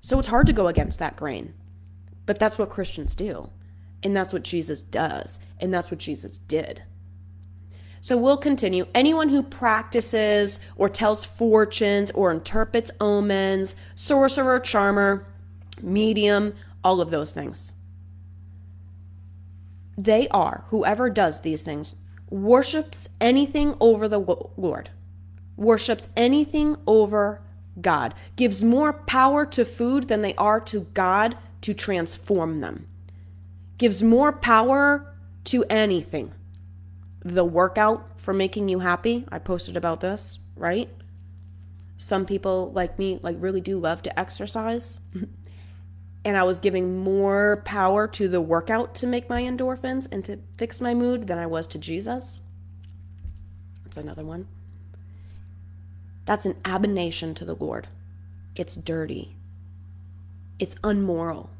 [0.00, 1.52] So it's hard to go against that grain.
[2.24, 3.50] But that's what Christians do
[4.02, 5.38] and that's what Jesus does.
[5.58, 6.82] And that's what Jesus did.
[8.00, 8.86] So we'll continue.
[8.94, 15.26] Anyone who practices or tells fortunes or interprets omens, sorcerer, charmer,
[15.82, 16.54] medium,
[16.84, 17.74] all of those things.
[19.98, 21.96] They are, whoever does these things,
[22.30, 24.20] worships anything over the
[24.56, 24.90] Lord,
[25.56, 27.40] worships anything over
[27.80, 32.86] God, gives more power to food than they are to God to transform them
[33.78, 36.32] gives more power to anything.
[37.20, 40.88] The workout for making you happy, I posted about this, right?
[41.98, 45.00] Some people like me like really do love to exercise.
[46.24, 50.40] and I was giving more power to the workout to make my endorphins and to
[50.58, 52.40] fix my mood than I was to Jesus.
[53.84, 54.48] That's another one.
[56.24, 57.86] That's an abomination to the Lord.
[58.56, 59.36] It's dirty.
[60.58, 61.50] It's unmoral.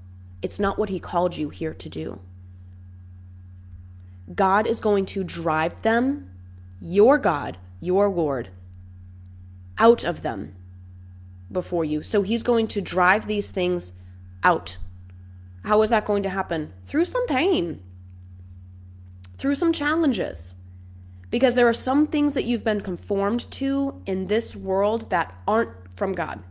[0.47, 2.21] It's not what He called you here to do.
[4.33, 6.31] God is going to drive them,
[6.81, 8.51] your God, your Lord,
[9.77, 10.55] out of them
[11.51, 12.05] before you.
[12.05, 13.93] So He's going to drive these things
[14.45, 14.77] out.
[15.65, 16.73] How is that going to happen?
[16.85, 17.83] Through some pain,
[19.39, 20.55] through some challenges.
[21.29, 25.73] Because there are some things that you've been conformed to in this world that aren't
[25.97, 26.45] from God.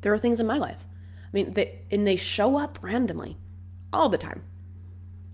[0.00, 0.84] There are things in my life.
[1.34, 3.36] Mean, they, and they show up randomly
[3.92, 4.44] all the time.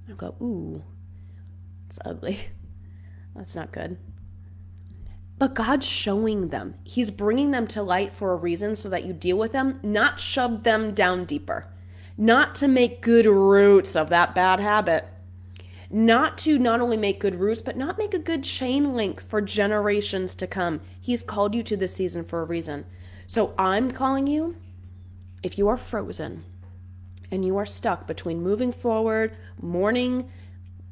[0.09, 0.83] I go, ooh,
[1.87, 2.41] it's ugly.
[3.37, 3.99] That's not good.
[5.37, 6.75] But God's showing them.
[6.85, 10.19] He's bringing them to light for a reason so that you deal with them, not
[10.19, 11.71] shove them down deeper,
[12.17, 15.07] not to make good roots of that bad habit,
[15.91, 19.43] not to not only make good roots, but not make a good chain link for
[19.43, 20.81] generations to come.
[20.99, 22.87] He's called you to this season for a reason.
[23.27, 24.57] So I'm calling you,
[25.42, 26.44] if you are frozen
[27.31, 30.31] and you are stuck between moving forward, mourning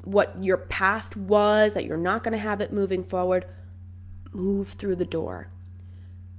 [0.03, 3.45] what your past was, that you're not going to have it moving forward,
[4.31, 5.49] move through the door.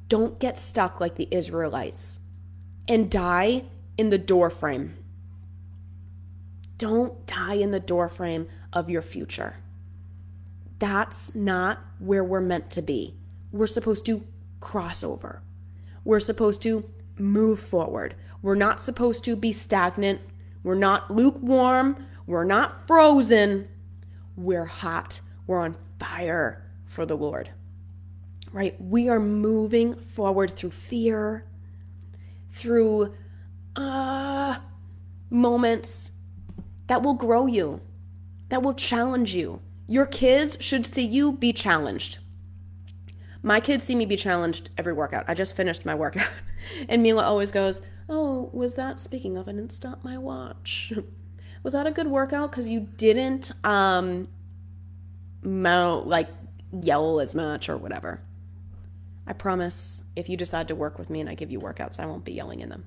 [0.08, 2.18] Don't get stuck like the Israelites
[2.88, 3.64] and die
[3.96, 4.96] in the doorframe.
[6.78, 9.56] Don't die in the doorframe of your future.
[10.78, 13.14] That's not where we're meant to be.
[13.52, 14.26] We're supposed to
[14.60, 15.42] cross over.
[16.04, 16.88] We're supposed to
[17.20, 18.14] move forward.
[18.42, 20.20] We're not supposed to be stagnant.
[20.62, 22.06] We're not lukewarm.
[22.26, 23.68] We're not frozen.
[24.36, 25.20] We're hot.
[25.46, 27.50] We're on fire for the Lord.
[28.52, 28.80] Right?
[28.80, 31.44] We are moving forward through fear,
[32.50, 33.14] through
[33.76, 34.58] uh,
[35.28, 36.10] moments
[36.88, 37.80] that will grow you,
[38.48, 39.60] that will challenge you.
[39.86, 42.18] Your kids should see you be challenged.
[43.42, 45.24] My kids see me be challenged every workout.
[45.28, 46.28] I just finished my workout.
[46.88, 50.92] And Mila always goes, Oh, was that, speaking of, I didn't stop my watch.
[51.62, 52.50] was that a good workout?
[52.50, 54.26] Because you didn't, um,
[55.42, 56.28] mount, like,
[56.72, 58.20] yell as much or whatever.
[59.26, 62.06] I promise if you decide to work with me and I give you workouts, I
[62.06, 62.84] won't be yelling in them.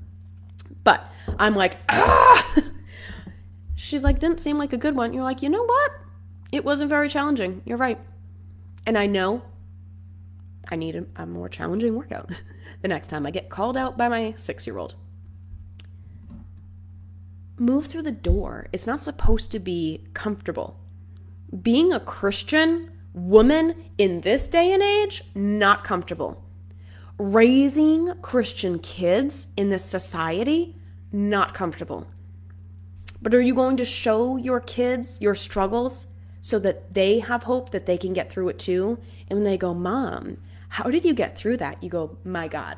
[0.84, 1.06] But
[1.40, 2.56] I'm like, ah!
[3.76, 5.14] She's like, didn't seem like a good one.
[5.14, 5.92] You're like, you know what?
[6.52, 7.62] It wasn't very challenging.
[7.66, 8.00] You're right.
[8.86, 9.42] And I know
[10.70, 12.30] I need a, a more challenging workout
[12.84, 14.94] the next time I get called out by my six year old.
[17.58, 18.68] Move through the door.
[18.74, 20.78] It's not supposed to be comfortable.
[21.62, 26.44] Being a Christian woman in this day and age, not comfortable.
[27.18, 30.76] Raising Christian kids in this society,
[31.12, 32.08] not comfortable.
[33.22, 36.08] But are you going to show your kids your struggles
[36.42, 39.00] so that they have hope that they can get through it too?
[39.30, 40.38] And when they go, Mom,
[40.74, 41.84] how did you get through that?
[41.84, 42.78] You go, My God.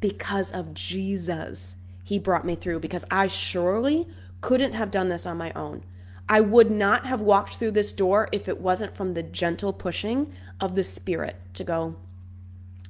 [0.00, 4.08] Because of Jesus, He brought me through because I surely
[4.40, 5.84] couldn't have done this on my own.
[6.30, 10.32] I would not have walked through this door if it wasn't from the gentle pushing
[10.62, 11.94] of the Spirit to go,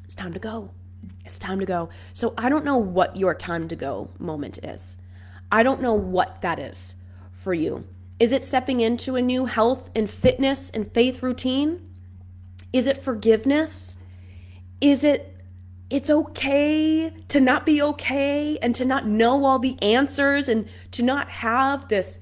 [0.05, 0.71] It's time to go.
[1.25, 1.89] It's time to go.
[2.13, 4.97] So I don't know what your time to go moment is.
[5.51, 6.95] I don't know what that is
[7.33, 7.85] for you.
[8.21, 11.92] Is it stepping into a new health and fitness and faith routine?
[12.73, 13.97] Is it forgiveness?
[14.81, 15.33] Is it
[15.93, 21.03] it's okay to not be okay and to not know all the answers and to
[21.03, 22.19] not have this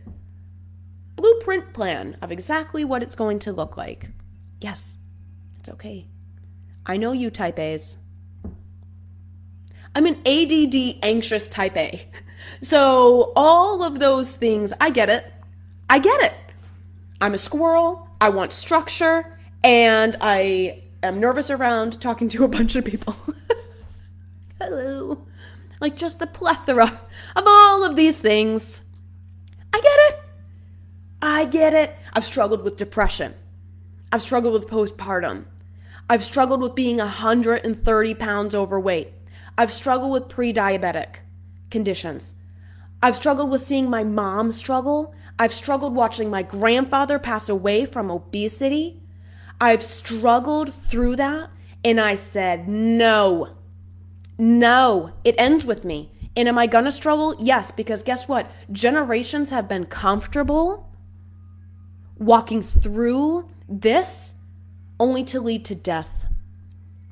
[1.14, 4.10] blueprint plan of exactly what it's going to look like.
[4.60, 4.98] Yes,
[5.56, 6.08] it's okay.
[6.84, 7.96] I know you type A's.
[9.94, 12.08] I'm an ADD anxious type A.
[12.62, 15.30] So, all of those things, I get it.
[15.90, 16.34] I get it.
[17.20, 18.08] I'm a squirrel.
[18.18, 23.16] I want structure and I am nervous around talking to a bunch of people.
[24.60, 25.26] Hello.
[25.80, 27.00] Like just the plethora
[27.36, 28.82] of all of these things.
[29.72, 30.22] I get it.
[31.22, 31.96] I get it.
[32.12, 33.34] I've struggled with depression.
[34.12, 35.44] I've struggled with postpartum.
[36.08, 39.12] I've struggled with being 130 pounds overweight.
[39.56, 41.16] I've struggled with pre diabetic
[41.70, 42.34] conditions.
[43.02, 45.14] I've struggled with seeing my mom struggle.
[45.38, 48.99] I've struggled watching my grandfather pass away from obesity.
[49.60, 51.50] I've struggled through that
[51.84, 53.56] and I said, no,
[54.38, 56.12] no, it ends with me.
[56.36, 57.36] And am I gonna struggle?
[57.38, 58.50] Yes, because guess what?
[58.72, 60.90] Generations have been comfortable
[62.16, 64.34] walking through this
[64.98, 66.26] only to lead to death,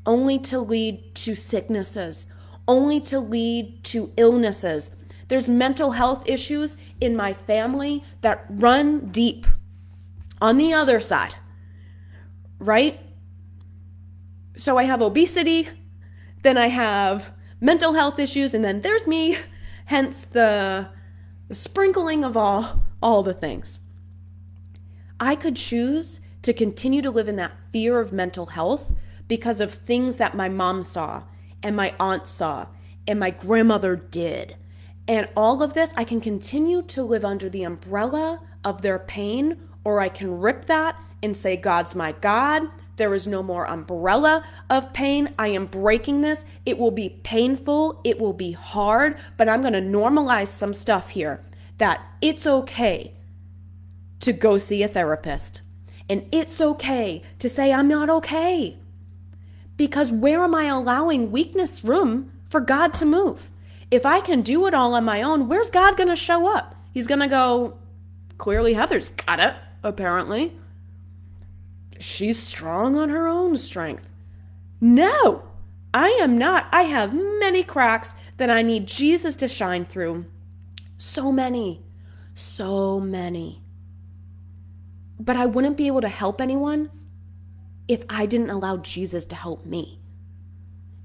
[0.07, 2.27] only to lead to sicknesses,
[2.67, 4.91] only to lead to illnesses.
[5.29, 9.47] There's mental health issues in my family that run deep.
[10.41, 11.37] On the other side,
[12.59, 13.01] right?
[14.57, 15.69] So I have obesity,
[16.43, 17.31] then I have
[17.61, 19.39] mental health issues, and then there's me,
[19.87, 20.89] hence the,
[21.49, 23.81] the sprinkling of all all the things.
[25.21, 28.93] I could choose to continue to live in that fear of mental health
[29.27, 31.25] because of things that my mom saw
[31.63, 32.67] and my aunt saw
[33.07, 34.57] and my grandmother did.
[35.07, 39.69] And all of this, I can continue to live under the umbrella of their pain,
[39.83, 42.63] or I can rip that and say, God's my God.
[42.97, 45.33] There is no more umbrella of pain.
[45.39, 46.45] I am breaking this.
[46.67, 48.01] It will be painful.
[48.03, 51.45] It will be hard, but I'm going to normalize some stuff here
[51.79, 53.15] that it's okay
[54.21, 55.63] to go see a therapist.
[56.11, 58.79] And it's okay to say, I'm not okay.
[59.77, 63.53] Because where am I allowing weakness room for God to move?
[63.91, 66.75] If I can do it all on my own, where's God going to show up?
[66.93, 67.79] He's going to go,
[68.39, 69.55] clearly, Heather's got it,
[69.85, 70.53] apparently.
[71.99, 74.13] She's strong on her own strength.
[74.81, 75.43] No,
[75.93, 76.67] I am not.
[76.73, 80.27] I have many cracks that I need Jesus to shine through.
[80.97, 81.83] So many,
[82.35, 83.63] so many.
[85.19, 86.91] But I wouldn't be able to help anyone
[87.89, 89.99] if I didn't allow Jesus to help me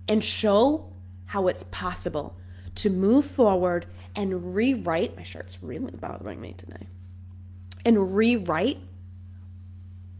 [0.07, 0.93] and show
[1.25, 2.37] how it's possible
[2.75, 5.15] to move forward and rewrite.
[5.15, 6.87] My shirt's really bothering me today.
[7.85, 8.79] And rewrite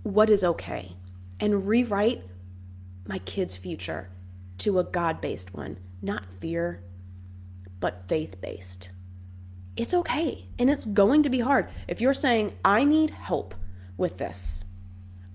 [0.03, 0.95] what is okay
[1.39, 2.23] and rewrite
[3.07, 4.09] my kids' future
[4.59, 6.83] to a God based one, not fear,
[7.79, 8.91] but faith based.
[9.75, 11.67] It's okay and it's going to be hard.
[11.87, 13.55] If you're saying, I need help
[13.97, 14.65] with this,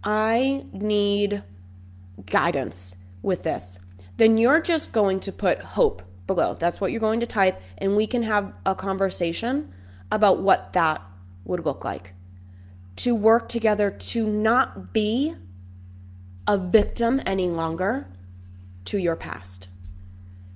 [0.05, 1.43] I need
[2.27, 3.79] guidance with this,
[4.17, 6.57] then you're just going to put hope below.
[6.59, 9.73] That's what you're going to type, and we can have a conversation
[10.13, 11.03] about what that
[11.45, 12.15] would look like
[12.99, 15.35] to work together to not be
[16.49, 18.09] a victim any longer
[18.85, 19.69] to your past.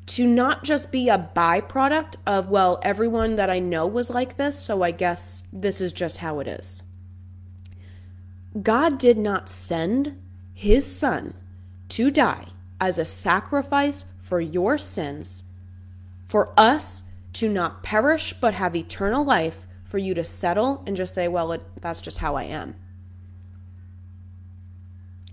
[0.07, 4.59] To not just be a byproduct of, well, everyone that I know was like this,
[4.59, 6.83] so I guess this is just how it is.
[8.61, 10.21] God did not send
[10.53, 11.35] his son
[11.91, 12.47] to die
[12.81, 15.45] as a sacrifice for your sins,
[16.27, 21.13] for us to not perish but have eternal life for you to settle and just
[21.13, 22.75] say, well, it, that's just how I am.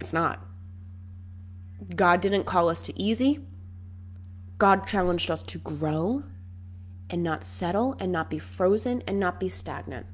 [0.02, 0.46] It's not.
[1.96, 3.40] God didn't call us to easy.
[4.58, 6.24] God challenged us to grow
[7.10, 10.08] and not settle and not be frozen and not be stagnant.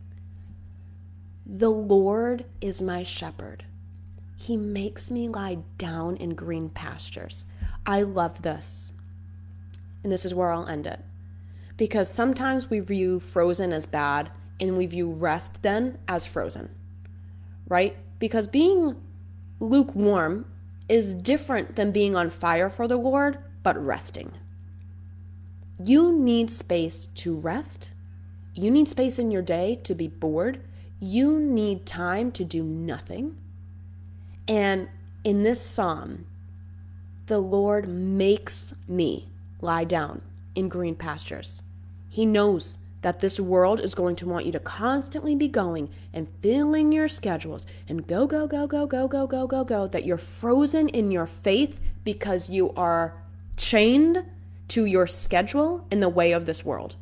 [1.43, 3.65] The Lord is my shepherd.
[4.37, 7.47] He makes me lie down in green pastures.
[7.83, 8.93] I love this.
[10.03, 10.99] And this is where I'll end it
[11.77, 16.69] because sometimes we view frozen as bad and we view rest then as frozen,
[17.67, 17.97] right?
[18.19, 18.95] Because being
[19.59, 20.45] lukewarm
[20.87, 24.31] is different than being on fire for the Lord, but resting.
[25.83, 27.93] You need space to rest.
[28.53, 30.61] You need space in your day to be bored.
[30.99, 33.35] You need time to do nothing.
[34.47, 34.87] And
[35.25, 36.27] in this psalm,
[37.25, 39.27] the Lord makes me
[39.59, 40.21] lie down
[40.55, 41.61] in green pastures.
[42.09, 46.27] He knows that this world is going to want you to constantly be going and
[46.41, 50.17] filling your schedules and go, go, go, go, go, go, go, go, go, that you're
[50.17, 53.21] frozen in your faith because you are
[53.57, 54.25] chained
[54.69, 56.95] to your schedule in the way of this world.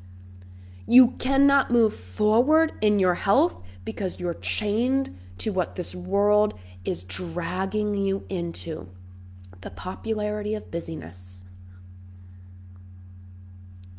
[0.85, 7.05] You cannot move forward in your health because you're chained to what this world is
[7.05, 8.89] dragging you into
[9.61, 11.45] the popularity of busyness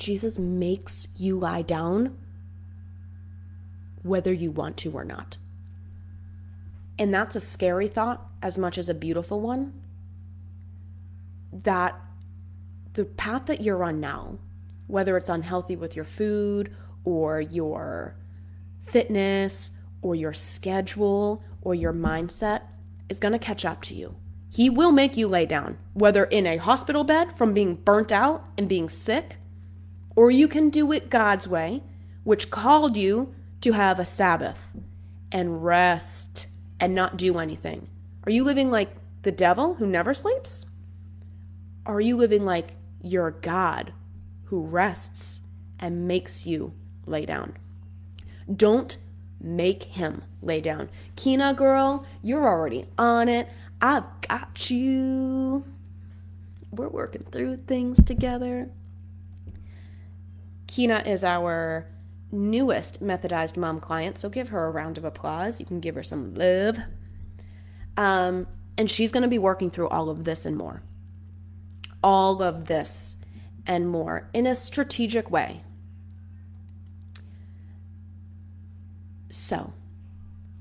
[0.05, 2.15] Jesus makes you lie down
[4.03, 5.39] whether you want to or not.
[6.99, 9.73] And that's a scary thought as much as a beautiful one.
[11.55, 11.99] That
[12.93, 14.39] the path that you're on now,
[14.89, 18.15] whether it's unhealthy with your food or your
[18.83, 19.71] fitness
[20.03, 22.61] or your schedule or your mindset,
[23.09, 24.17] is going to catch up to you.
[24.53, 28.45] He will make you lay down, whether in a hospital bed from being burnt out
[28.59, 29.39] and being sick
[30.17, 31.83] or you can do it God's way,
[32.23, 34.73] which called you to have a Sabbath
[35.33, 36.47] and rest
[36.79, 37.89] and not do anything.
[38.25, 38.91] Are you living like
[39.23, 40.67] the devil who never sleeps?
[41.87, 43.93] Are you living like your God
[44.45, 45.41] who rests
[45.79, 46.73] and makes you
[47.07, 47.57] lay down?
[48.55, 48.97] Don't
[49.41, 50.89] make him lay down.
[51.17, 53.49] Kina girl, you're already on it.
[53.81, 55.65] I've got you.
[56.71, 58.71] We're working through things together.
[60.75, 61.87] Kina is our
[62.33, 65.61] newest methodized mom client, so give her a round of applause.
[65.61, 66.79] You can give her some love.
[67.97, 70.83] Um, and she's going to be working through all of this and more.
[72.03, 73.16] All of this.
[73.66, 75.62] and more in a strategic way.
[79.31, 79.72] So,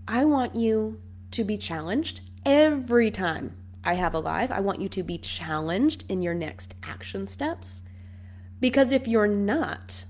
[0.08, 1.02] I want you
[1.32, 4.52] to be challenged every time I have a live.
[4.52, 7.82] I want you to be challenged in your next action steps.
[8.64, 10.06] Because if you're not,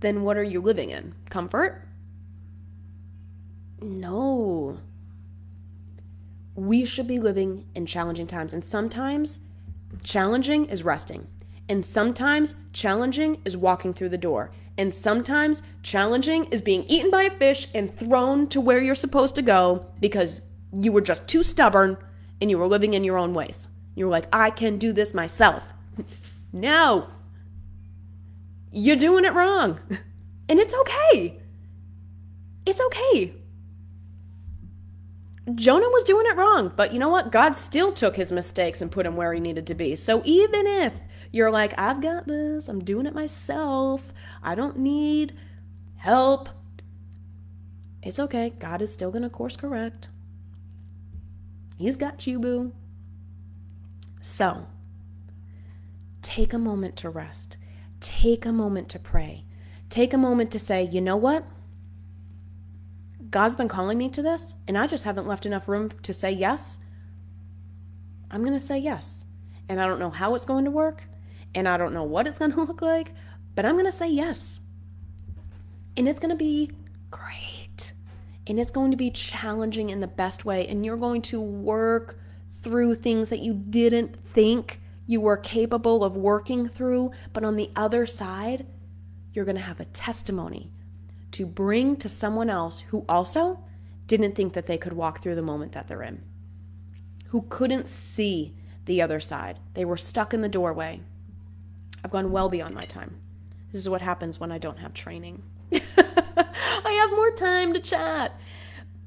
[0.00, 1.14] then what are you living in?
[1.30, 1.86] Comfort?
[3.80, 4.80] No.
[6.56, 8.52] We should be living in challenging times.
[8.52, 9.38] And sometimes
[10.02, 11.28] challenging is resting.
[11.68, 14.50] And sometimes challenging is walking through the door.
[14.76, 19.36] And sometimes challenging is being eaten by a fish and thrown to where you're supposed
[19.36, 20.42] to go because
[20.72, 21.96] you were just too stubborn
[22.40, 23.68] and you were living in your own ways.
[23.94, 25.72] You were like, I can do this myself.
[26.52, 27.08] No,
[28.72, 29.80] you're doing it wrong.
[30.50, 31.38] And it's okay.
[32.64, 33.34] It's okay.
[35.54, 37.32] Jonah was doing it wrong, but you know what?
[37.32, 39.96] God still took his mistakes and put him where he needed to be.
[39.96, 40.94] So even if
[41.32, 45.34] you're like, I've got this, I'm doing it myself, I don't need
[45.96, 46.48] help,
[48.02, 48.52] it's okay.
[48.58, 50.08] God is still going to course correct.
[51.76, 52.72] He's got you, boo.
[54.20, 54.66] So,
[56.28, 57.56] take a moment to rest.
[58.00, 59.46] Take a moment to pray.
[59.88, 61.42] Take a moment to say, you know what?
[63.30, 66.30] God's been calling me to this, and I just haven't left enough room to say
[66.30, 66.80] yes.
[68.30, 69.24] I'm going to say yes.
[69.70, 71.04] And I don't know how it's going to work,
[71.54, 73.14] and I don't know what it's going to look like,
[73.54, 74.60] but I'm going to say yes.
[75.96, 76.70] And it's going to be
[77.10, 77.94] great.
[78.46, 82.20] And it's going to be challenging in the best way, and you're going to work
[82.52, 87.70] through things that you didn't think you were capable of working through, but on the
[87.74, 88.66] other side,
[89.32, 90.70] you're going to have a testimony
[91.32, 93.58] to bring to someone else who also
[94.06, 96.22] didn't think that they could walk through the moment that they're in,
[97.28, 98.54] who couldn't see
[98.84, 99.58] the other side.
[99.72, 101.00] They were stuck in the doorway.
[102.04, 103.18] I've gone well beyond my time.
[103.72, 105.42] This is what happens when I don't have training.
[105.72, 108.38] I have more time to chat.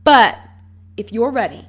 [0.03, 0.39] But
[0.97, 1.67] if you're ready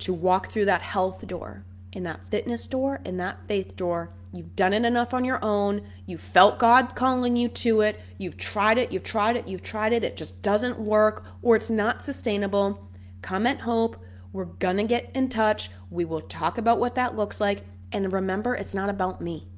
[0.00, 4.54] to walk through that health door, in that fitness door, in that faith door, You've
[4.54, 5.82] done it enough on your own.
[6.06, 8.00] You felt God calling you to it.
[8.16, 10.04] You've tried it, you've tried it, you've tried it.
[10.04, 12.88] It just doesn't work or it's not sustainable.
[13.22, 13.96] Come at Hope.
[14.32, 15.70] We're going to get in touch.
[15.90, 17.64] We will talk about what that looks like.
[17.90, 19.48] And remember, it's not about me,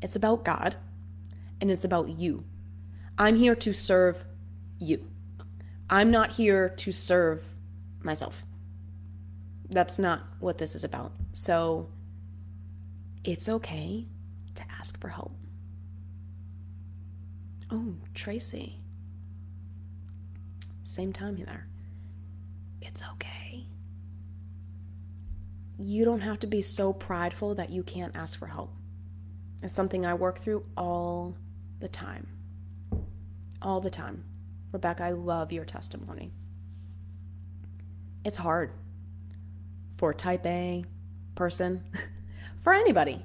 [0.00, 0.76] it's about God
[1.60, 2.44] and it's about you.
[3.18, 4.24] I'm here to serve
[4.78, 5.10] you.
[5.90, 7.44] I'm not here to serve
[8.02, 8.44] myself.
[9.70, 11.12] That's not what this is about.
[11.32, 11.88] So,
[13.24, 14.06] it's okay
[14.54, 15.32] to ask for help.
[17.70, 18.80] Oh, Tracy.
[20.84, 21.66] Same time there.
[22.80, 23.66] It's okay.
[25.78, 28.72] You don't have to be so prideful that you can't ask for help.
[29.62, 31.36] It's something I work through all
[31.80, 32.26] the time.
[33.60, 34.24] All the time.
[34.72, 36.32] Rebecca, I love your testimony.
[38.24, 38.72] It's hard
[39.98, 40.84] for a type A
[41.34, 41.84] person
[42.60, 43.22] for anybody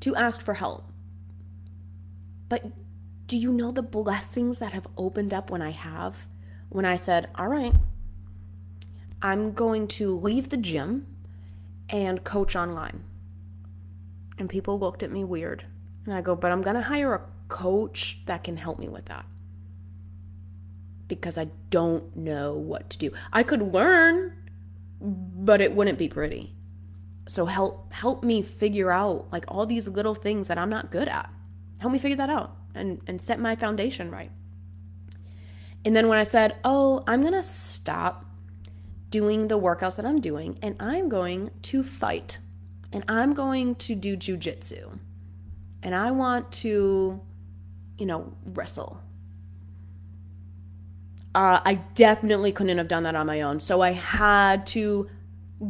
[0.00, 0.84] to ask for help.
[2.48, 2.64] But
[3.26, 6.26] do you know the blessings that have opened up when I have?
[6.70, 7.74] When I said, All right,
[9.20, 11.06] I'm going to leave the gym
[11.90, 13.04] and coach online.
[14.38, 15.64] And people looked at me weird.
[16.06, 19.06] And I go, But I'm going to hire a coach that can help me with
[19.06, 19.26] that.
[21.06, 23.12] Because I don't know what to do.
[23.32, 24.47] I could learn,
[25.00, 26.54] but it wouldn't be pretty.
[27.28, 31.08] So help help me figure out like all these little things that I'm not good
[31.08, 31.30] at.
[31.78, 34.30] Help me figure that out and and set my foundation right.
[35.84, 38.24] And then when I said, "Oh, I'm going to stop
[39.10, 42.38] doing the workouts that I'm doing and I'm going to fight.
[42.92, 44.98] And I'm going to do jujitsu.
[45.82, 47.20] And I want to
[47.98, 49.02] you know, wrestle."
[51.34, 53.60] Uh, I definitely couldn't have done that on my own.
[53.60, 55.08] So I had to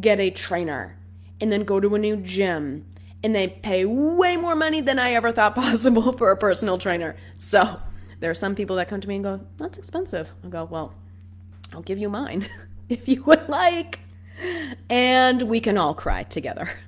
[0.00, 0.98] get a trainer
[1.40, 2.86] and then go to a new gym
[3.22, 7.16] and they pay way more money than I ever thought possible for a personal trainer.
[7.36, 7.80] So
[8.20, 10.32] there are some people that come to me and go, That's expensive.
[10.44, 10.94] I go, Well,
[11.72, 12.48] I'll give you mine
[12.88, 14.00] if you would like.
[14.88, 16.70] And we can all cry together.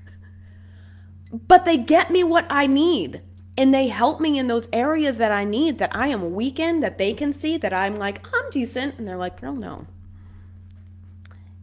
[1.32, 3.22] But they get me what I need.
[3.56, 6.80] And they help me in those areas that I need, that I am weak in,
[6.80, 8.98] that they can see, that I'm like, I'm decent.
[8.98, 9.86] And they're like, Girl, no.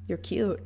[0.08, 0.64] You're cute.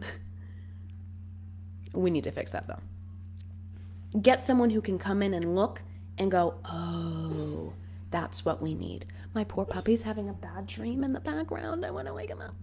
[1.93, 4.19] We need to fix that though.
[4.19, 5.81] Get someone who can come in and look
[6.17, 7.73] and go, oh,
[8.11, 9.05] that's what we need.
[9.33, 11.85] My poor puppy's having a bad dream in the background.
[11.85, 12.53] I want to wake him up.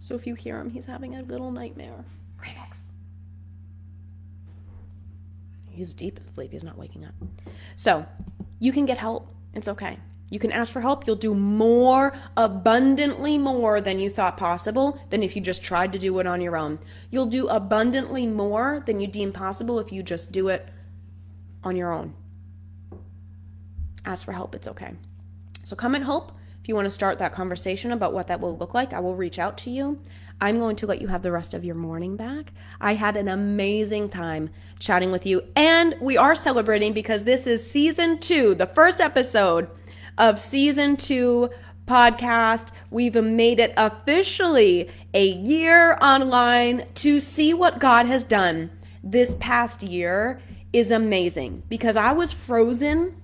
[0.00, 2.04] So if you hear him, he's having a little nightmare.
[2.40, 2.78] Remix.
[5.78, 6.50] He's deep in sleep.
[6.50, 7.14] He's not waking up.
[7.76, 8.04] So
[8.58, 9.32] you can get help.
[9.54, 9.98] It's okay.
[10.28, 11.06] You can ask for help.
[11.06, 15.98] You'll do more, abundantly more than you thought possible than if you just tried to
[15.98, 16.80] do it on your own.
[17.10, 20.68] You'll do abundantly more than you deem possible if you just do it
[21.62, 22.12] on your own.
[24.04, 24.54] Ask for help.
[24.54, 24.94] It's okay.
[25.62, 26.32] So come and help.
[26.60, 29.14] If you want to start that conversation about what that will look like, I will
[29.14, 30.02] reach out to you.
[30.40, 32.52] I'm going to let you have the rest of your morning back.
[32.80, 37.68] I had an amazing time chatting with you, and we are celebrating because this is
[37.68, 39.68] season two, the first episode
[40.16, 41.50] of season two
[41.86, 42.70] podcast.
[42.90, 48.70] We've made it officially a year online to see what God has done
[49.02, 50.40] this past year
[50.72, 53.16] is amazing because I was frozen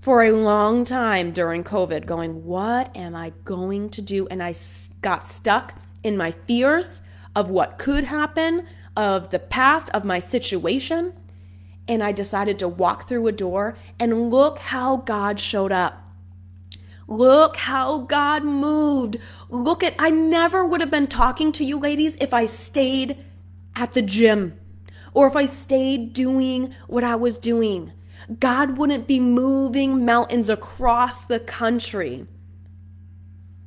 [0.00, 4.26] for a long time during COVID, going, What am I going to do?
[4.28, 4.54] And I
[5.02, 7.02] got stuck in my fears
[7.34, 11.12] of what could happen, of the past, of my situation.
[11.88, 16.02] And I decided to walk through a door and look how God showed up.
[17.06, 19.16] Look how God moved.
[19.48, 23.18] Look at, I never would have been talking to you ladies if I stayed
[23.74, 24.58] at the gym
[25.12, 27.92] or if I stayed doing what I was doing.
[28.38, 32.26] God wouldn't be moving mountains across the country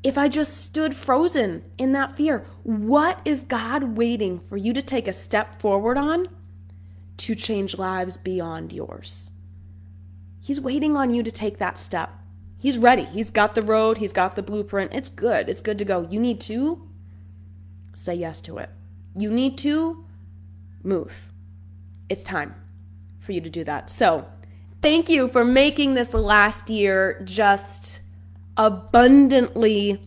[0.04, 2.46] if I just stood frozen in that fear.
[2.64, 6.28] What is God waiting for you to take a step forward on
[7.18, 9.32] to change lives beyond yours?
[10.42, 12.12] He's waiting on you to take that step.
[12.58, 13.06] He's ready.
[13.06, 14.94] He's got the road, he's got the blueprint.
[14.94, 15.48] It's good.
[15.50, 16.08] It's good to go.
[16.10, 16.88] You need to
[17.96, 18.70] say yes to it.
[19.18, 20.06] You need to
[20.84, 21.32] move.
[22.10, 22.56] It's time
[23.20, 23.90] for you to do that.
[23.90, 24.28] So,
[24.82, 28.02] thank you for making this last year just
[28.58, 30.02] abundantly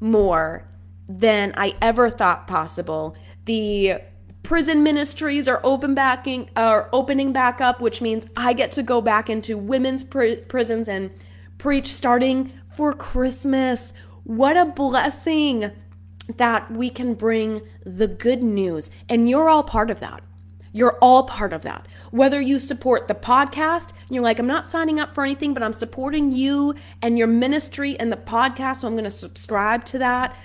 [0.00, 0.68] more
[1.08, 3.16] than I ever thought possible.
[3.46, 4.00] The
[4.42, 9.00] prison ministries are open backing are opening back up, which means I get to go
[9.00, 11.10] back into women's pr- prisons and
[11.58, 13.92] preach starting for Christmas.
[14.24, 15.70] What a blessing
[16.36, 18.90] that we can bring the good news.
[19.08, 20.22] And you're all part of that.
[20.72, 21.86] You're all part of that.
[22.10, 25.72] Whether you support the podcast, you're like, I'm not signing up for anything, but I'm
[25.72, 30.36] supporting you and your ministry and the podcast, so I'm going to subscribe to that.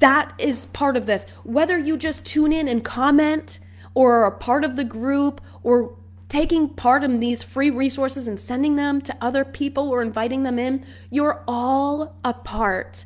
[0.00, 1.24] That is part of this.
[1.44, 3.60] Whether you just tune in and comment
[3.94, 5.96] or are a part of the group or
[6.28, 10.58] taking part in these free resources and sending them to other people or inviting them
[10.58, 13.04] in, you're all a part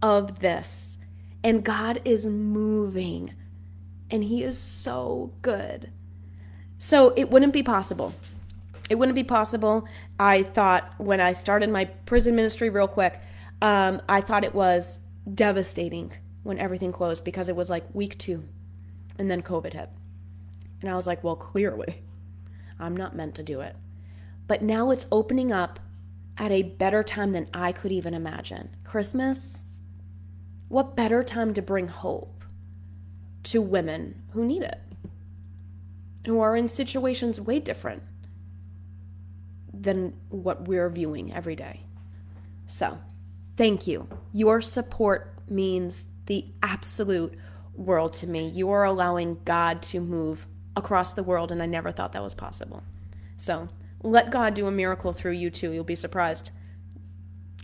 [0.00, 0.96] of this.
[1.44, 3.34] And God is moving,
[4.10, 5.90] and He is so good.
[6.82, 8.12] So it wouldn't be possible.
[8.90, 9.86] It wouldn't be possible.
[10.18, 13.20] I thought when I started my prison ministry, real quick,
[13.62, 14.98] um, I thought it was
[15.32, 16.12] devastating
[16.42, 18.42] when everything closed because it was like week two
[19.16, 19.90] and then COVID hit.
[20.80, 22.02] And I was like, well, clearly
[22.80, 23.76] I'm not meant to do it.
[24.48, 25.78] But now it's opening up
[26.36, 28.70] at a better time than I could even imagine.
[28.82, 29.62] Christmas,
[30.68, 32.42] what better time to bring hope
[33.44, 34.80] to women who need it,
[36.26, 38.02] who are in situations way different
[39.72, 41.80] than what we're viewing every day.
[42.66, 42.98] So,
[43.56, 44.08] thank you.
[44.32, 47.34] Your support means the absolute
[47.74, 48.48] world to me.
[48.48, 50.46] You are allowing God to move
[50.76, 52.82] across the world, and I never thought that was possible.
[53.36, 53.68] So
[54.02, 55.72] let God do a miracle through you too.
[55.72, 56.50] You'll be surprised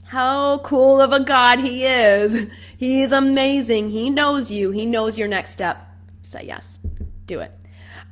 [0.05, 2.47] how cool of a God He is.
[2.77, 3.91] He's amazing.
[3.91, 5.87] He knows you, He knows your next step.
[6.23, 6.79] Say yes,
[7.27, 7.58] do it.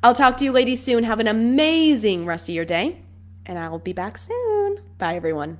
[0.03, 1.03] I'll talk to you ladies soon.
[1.03, 3.01] Have an amazing rest of your day,
[3.45, 4.79] and I will be back soon.
[4.97, 5.57] Bye, everyone.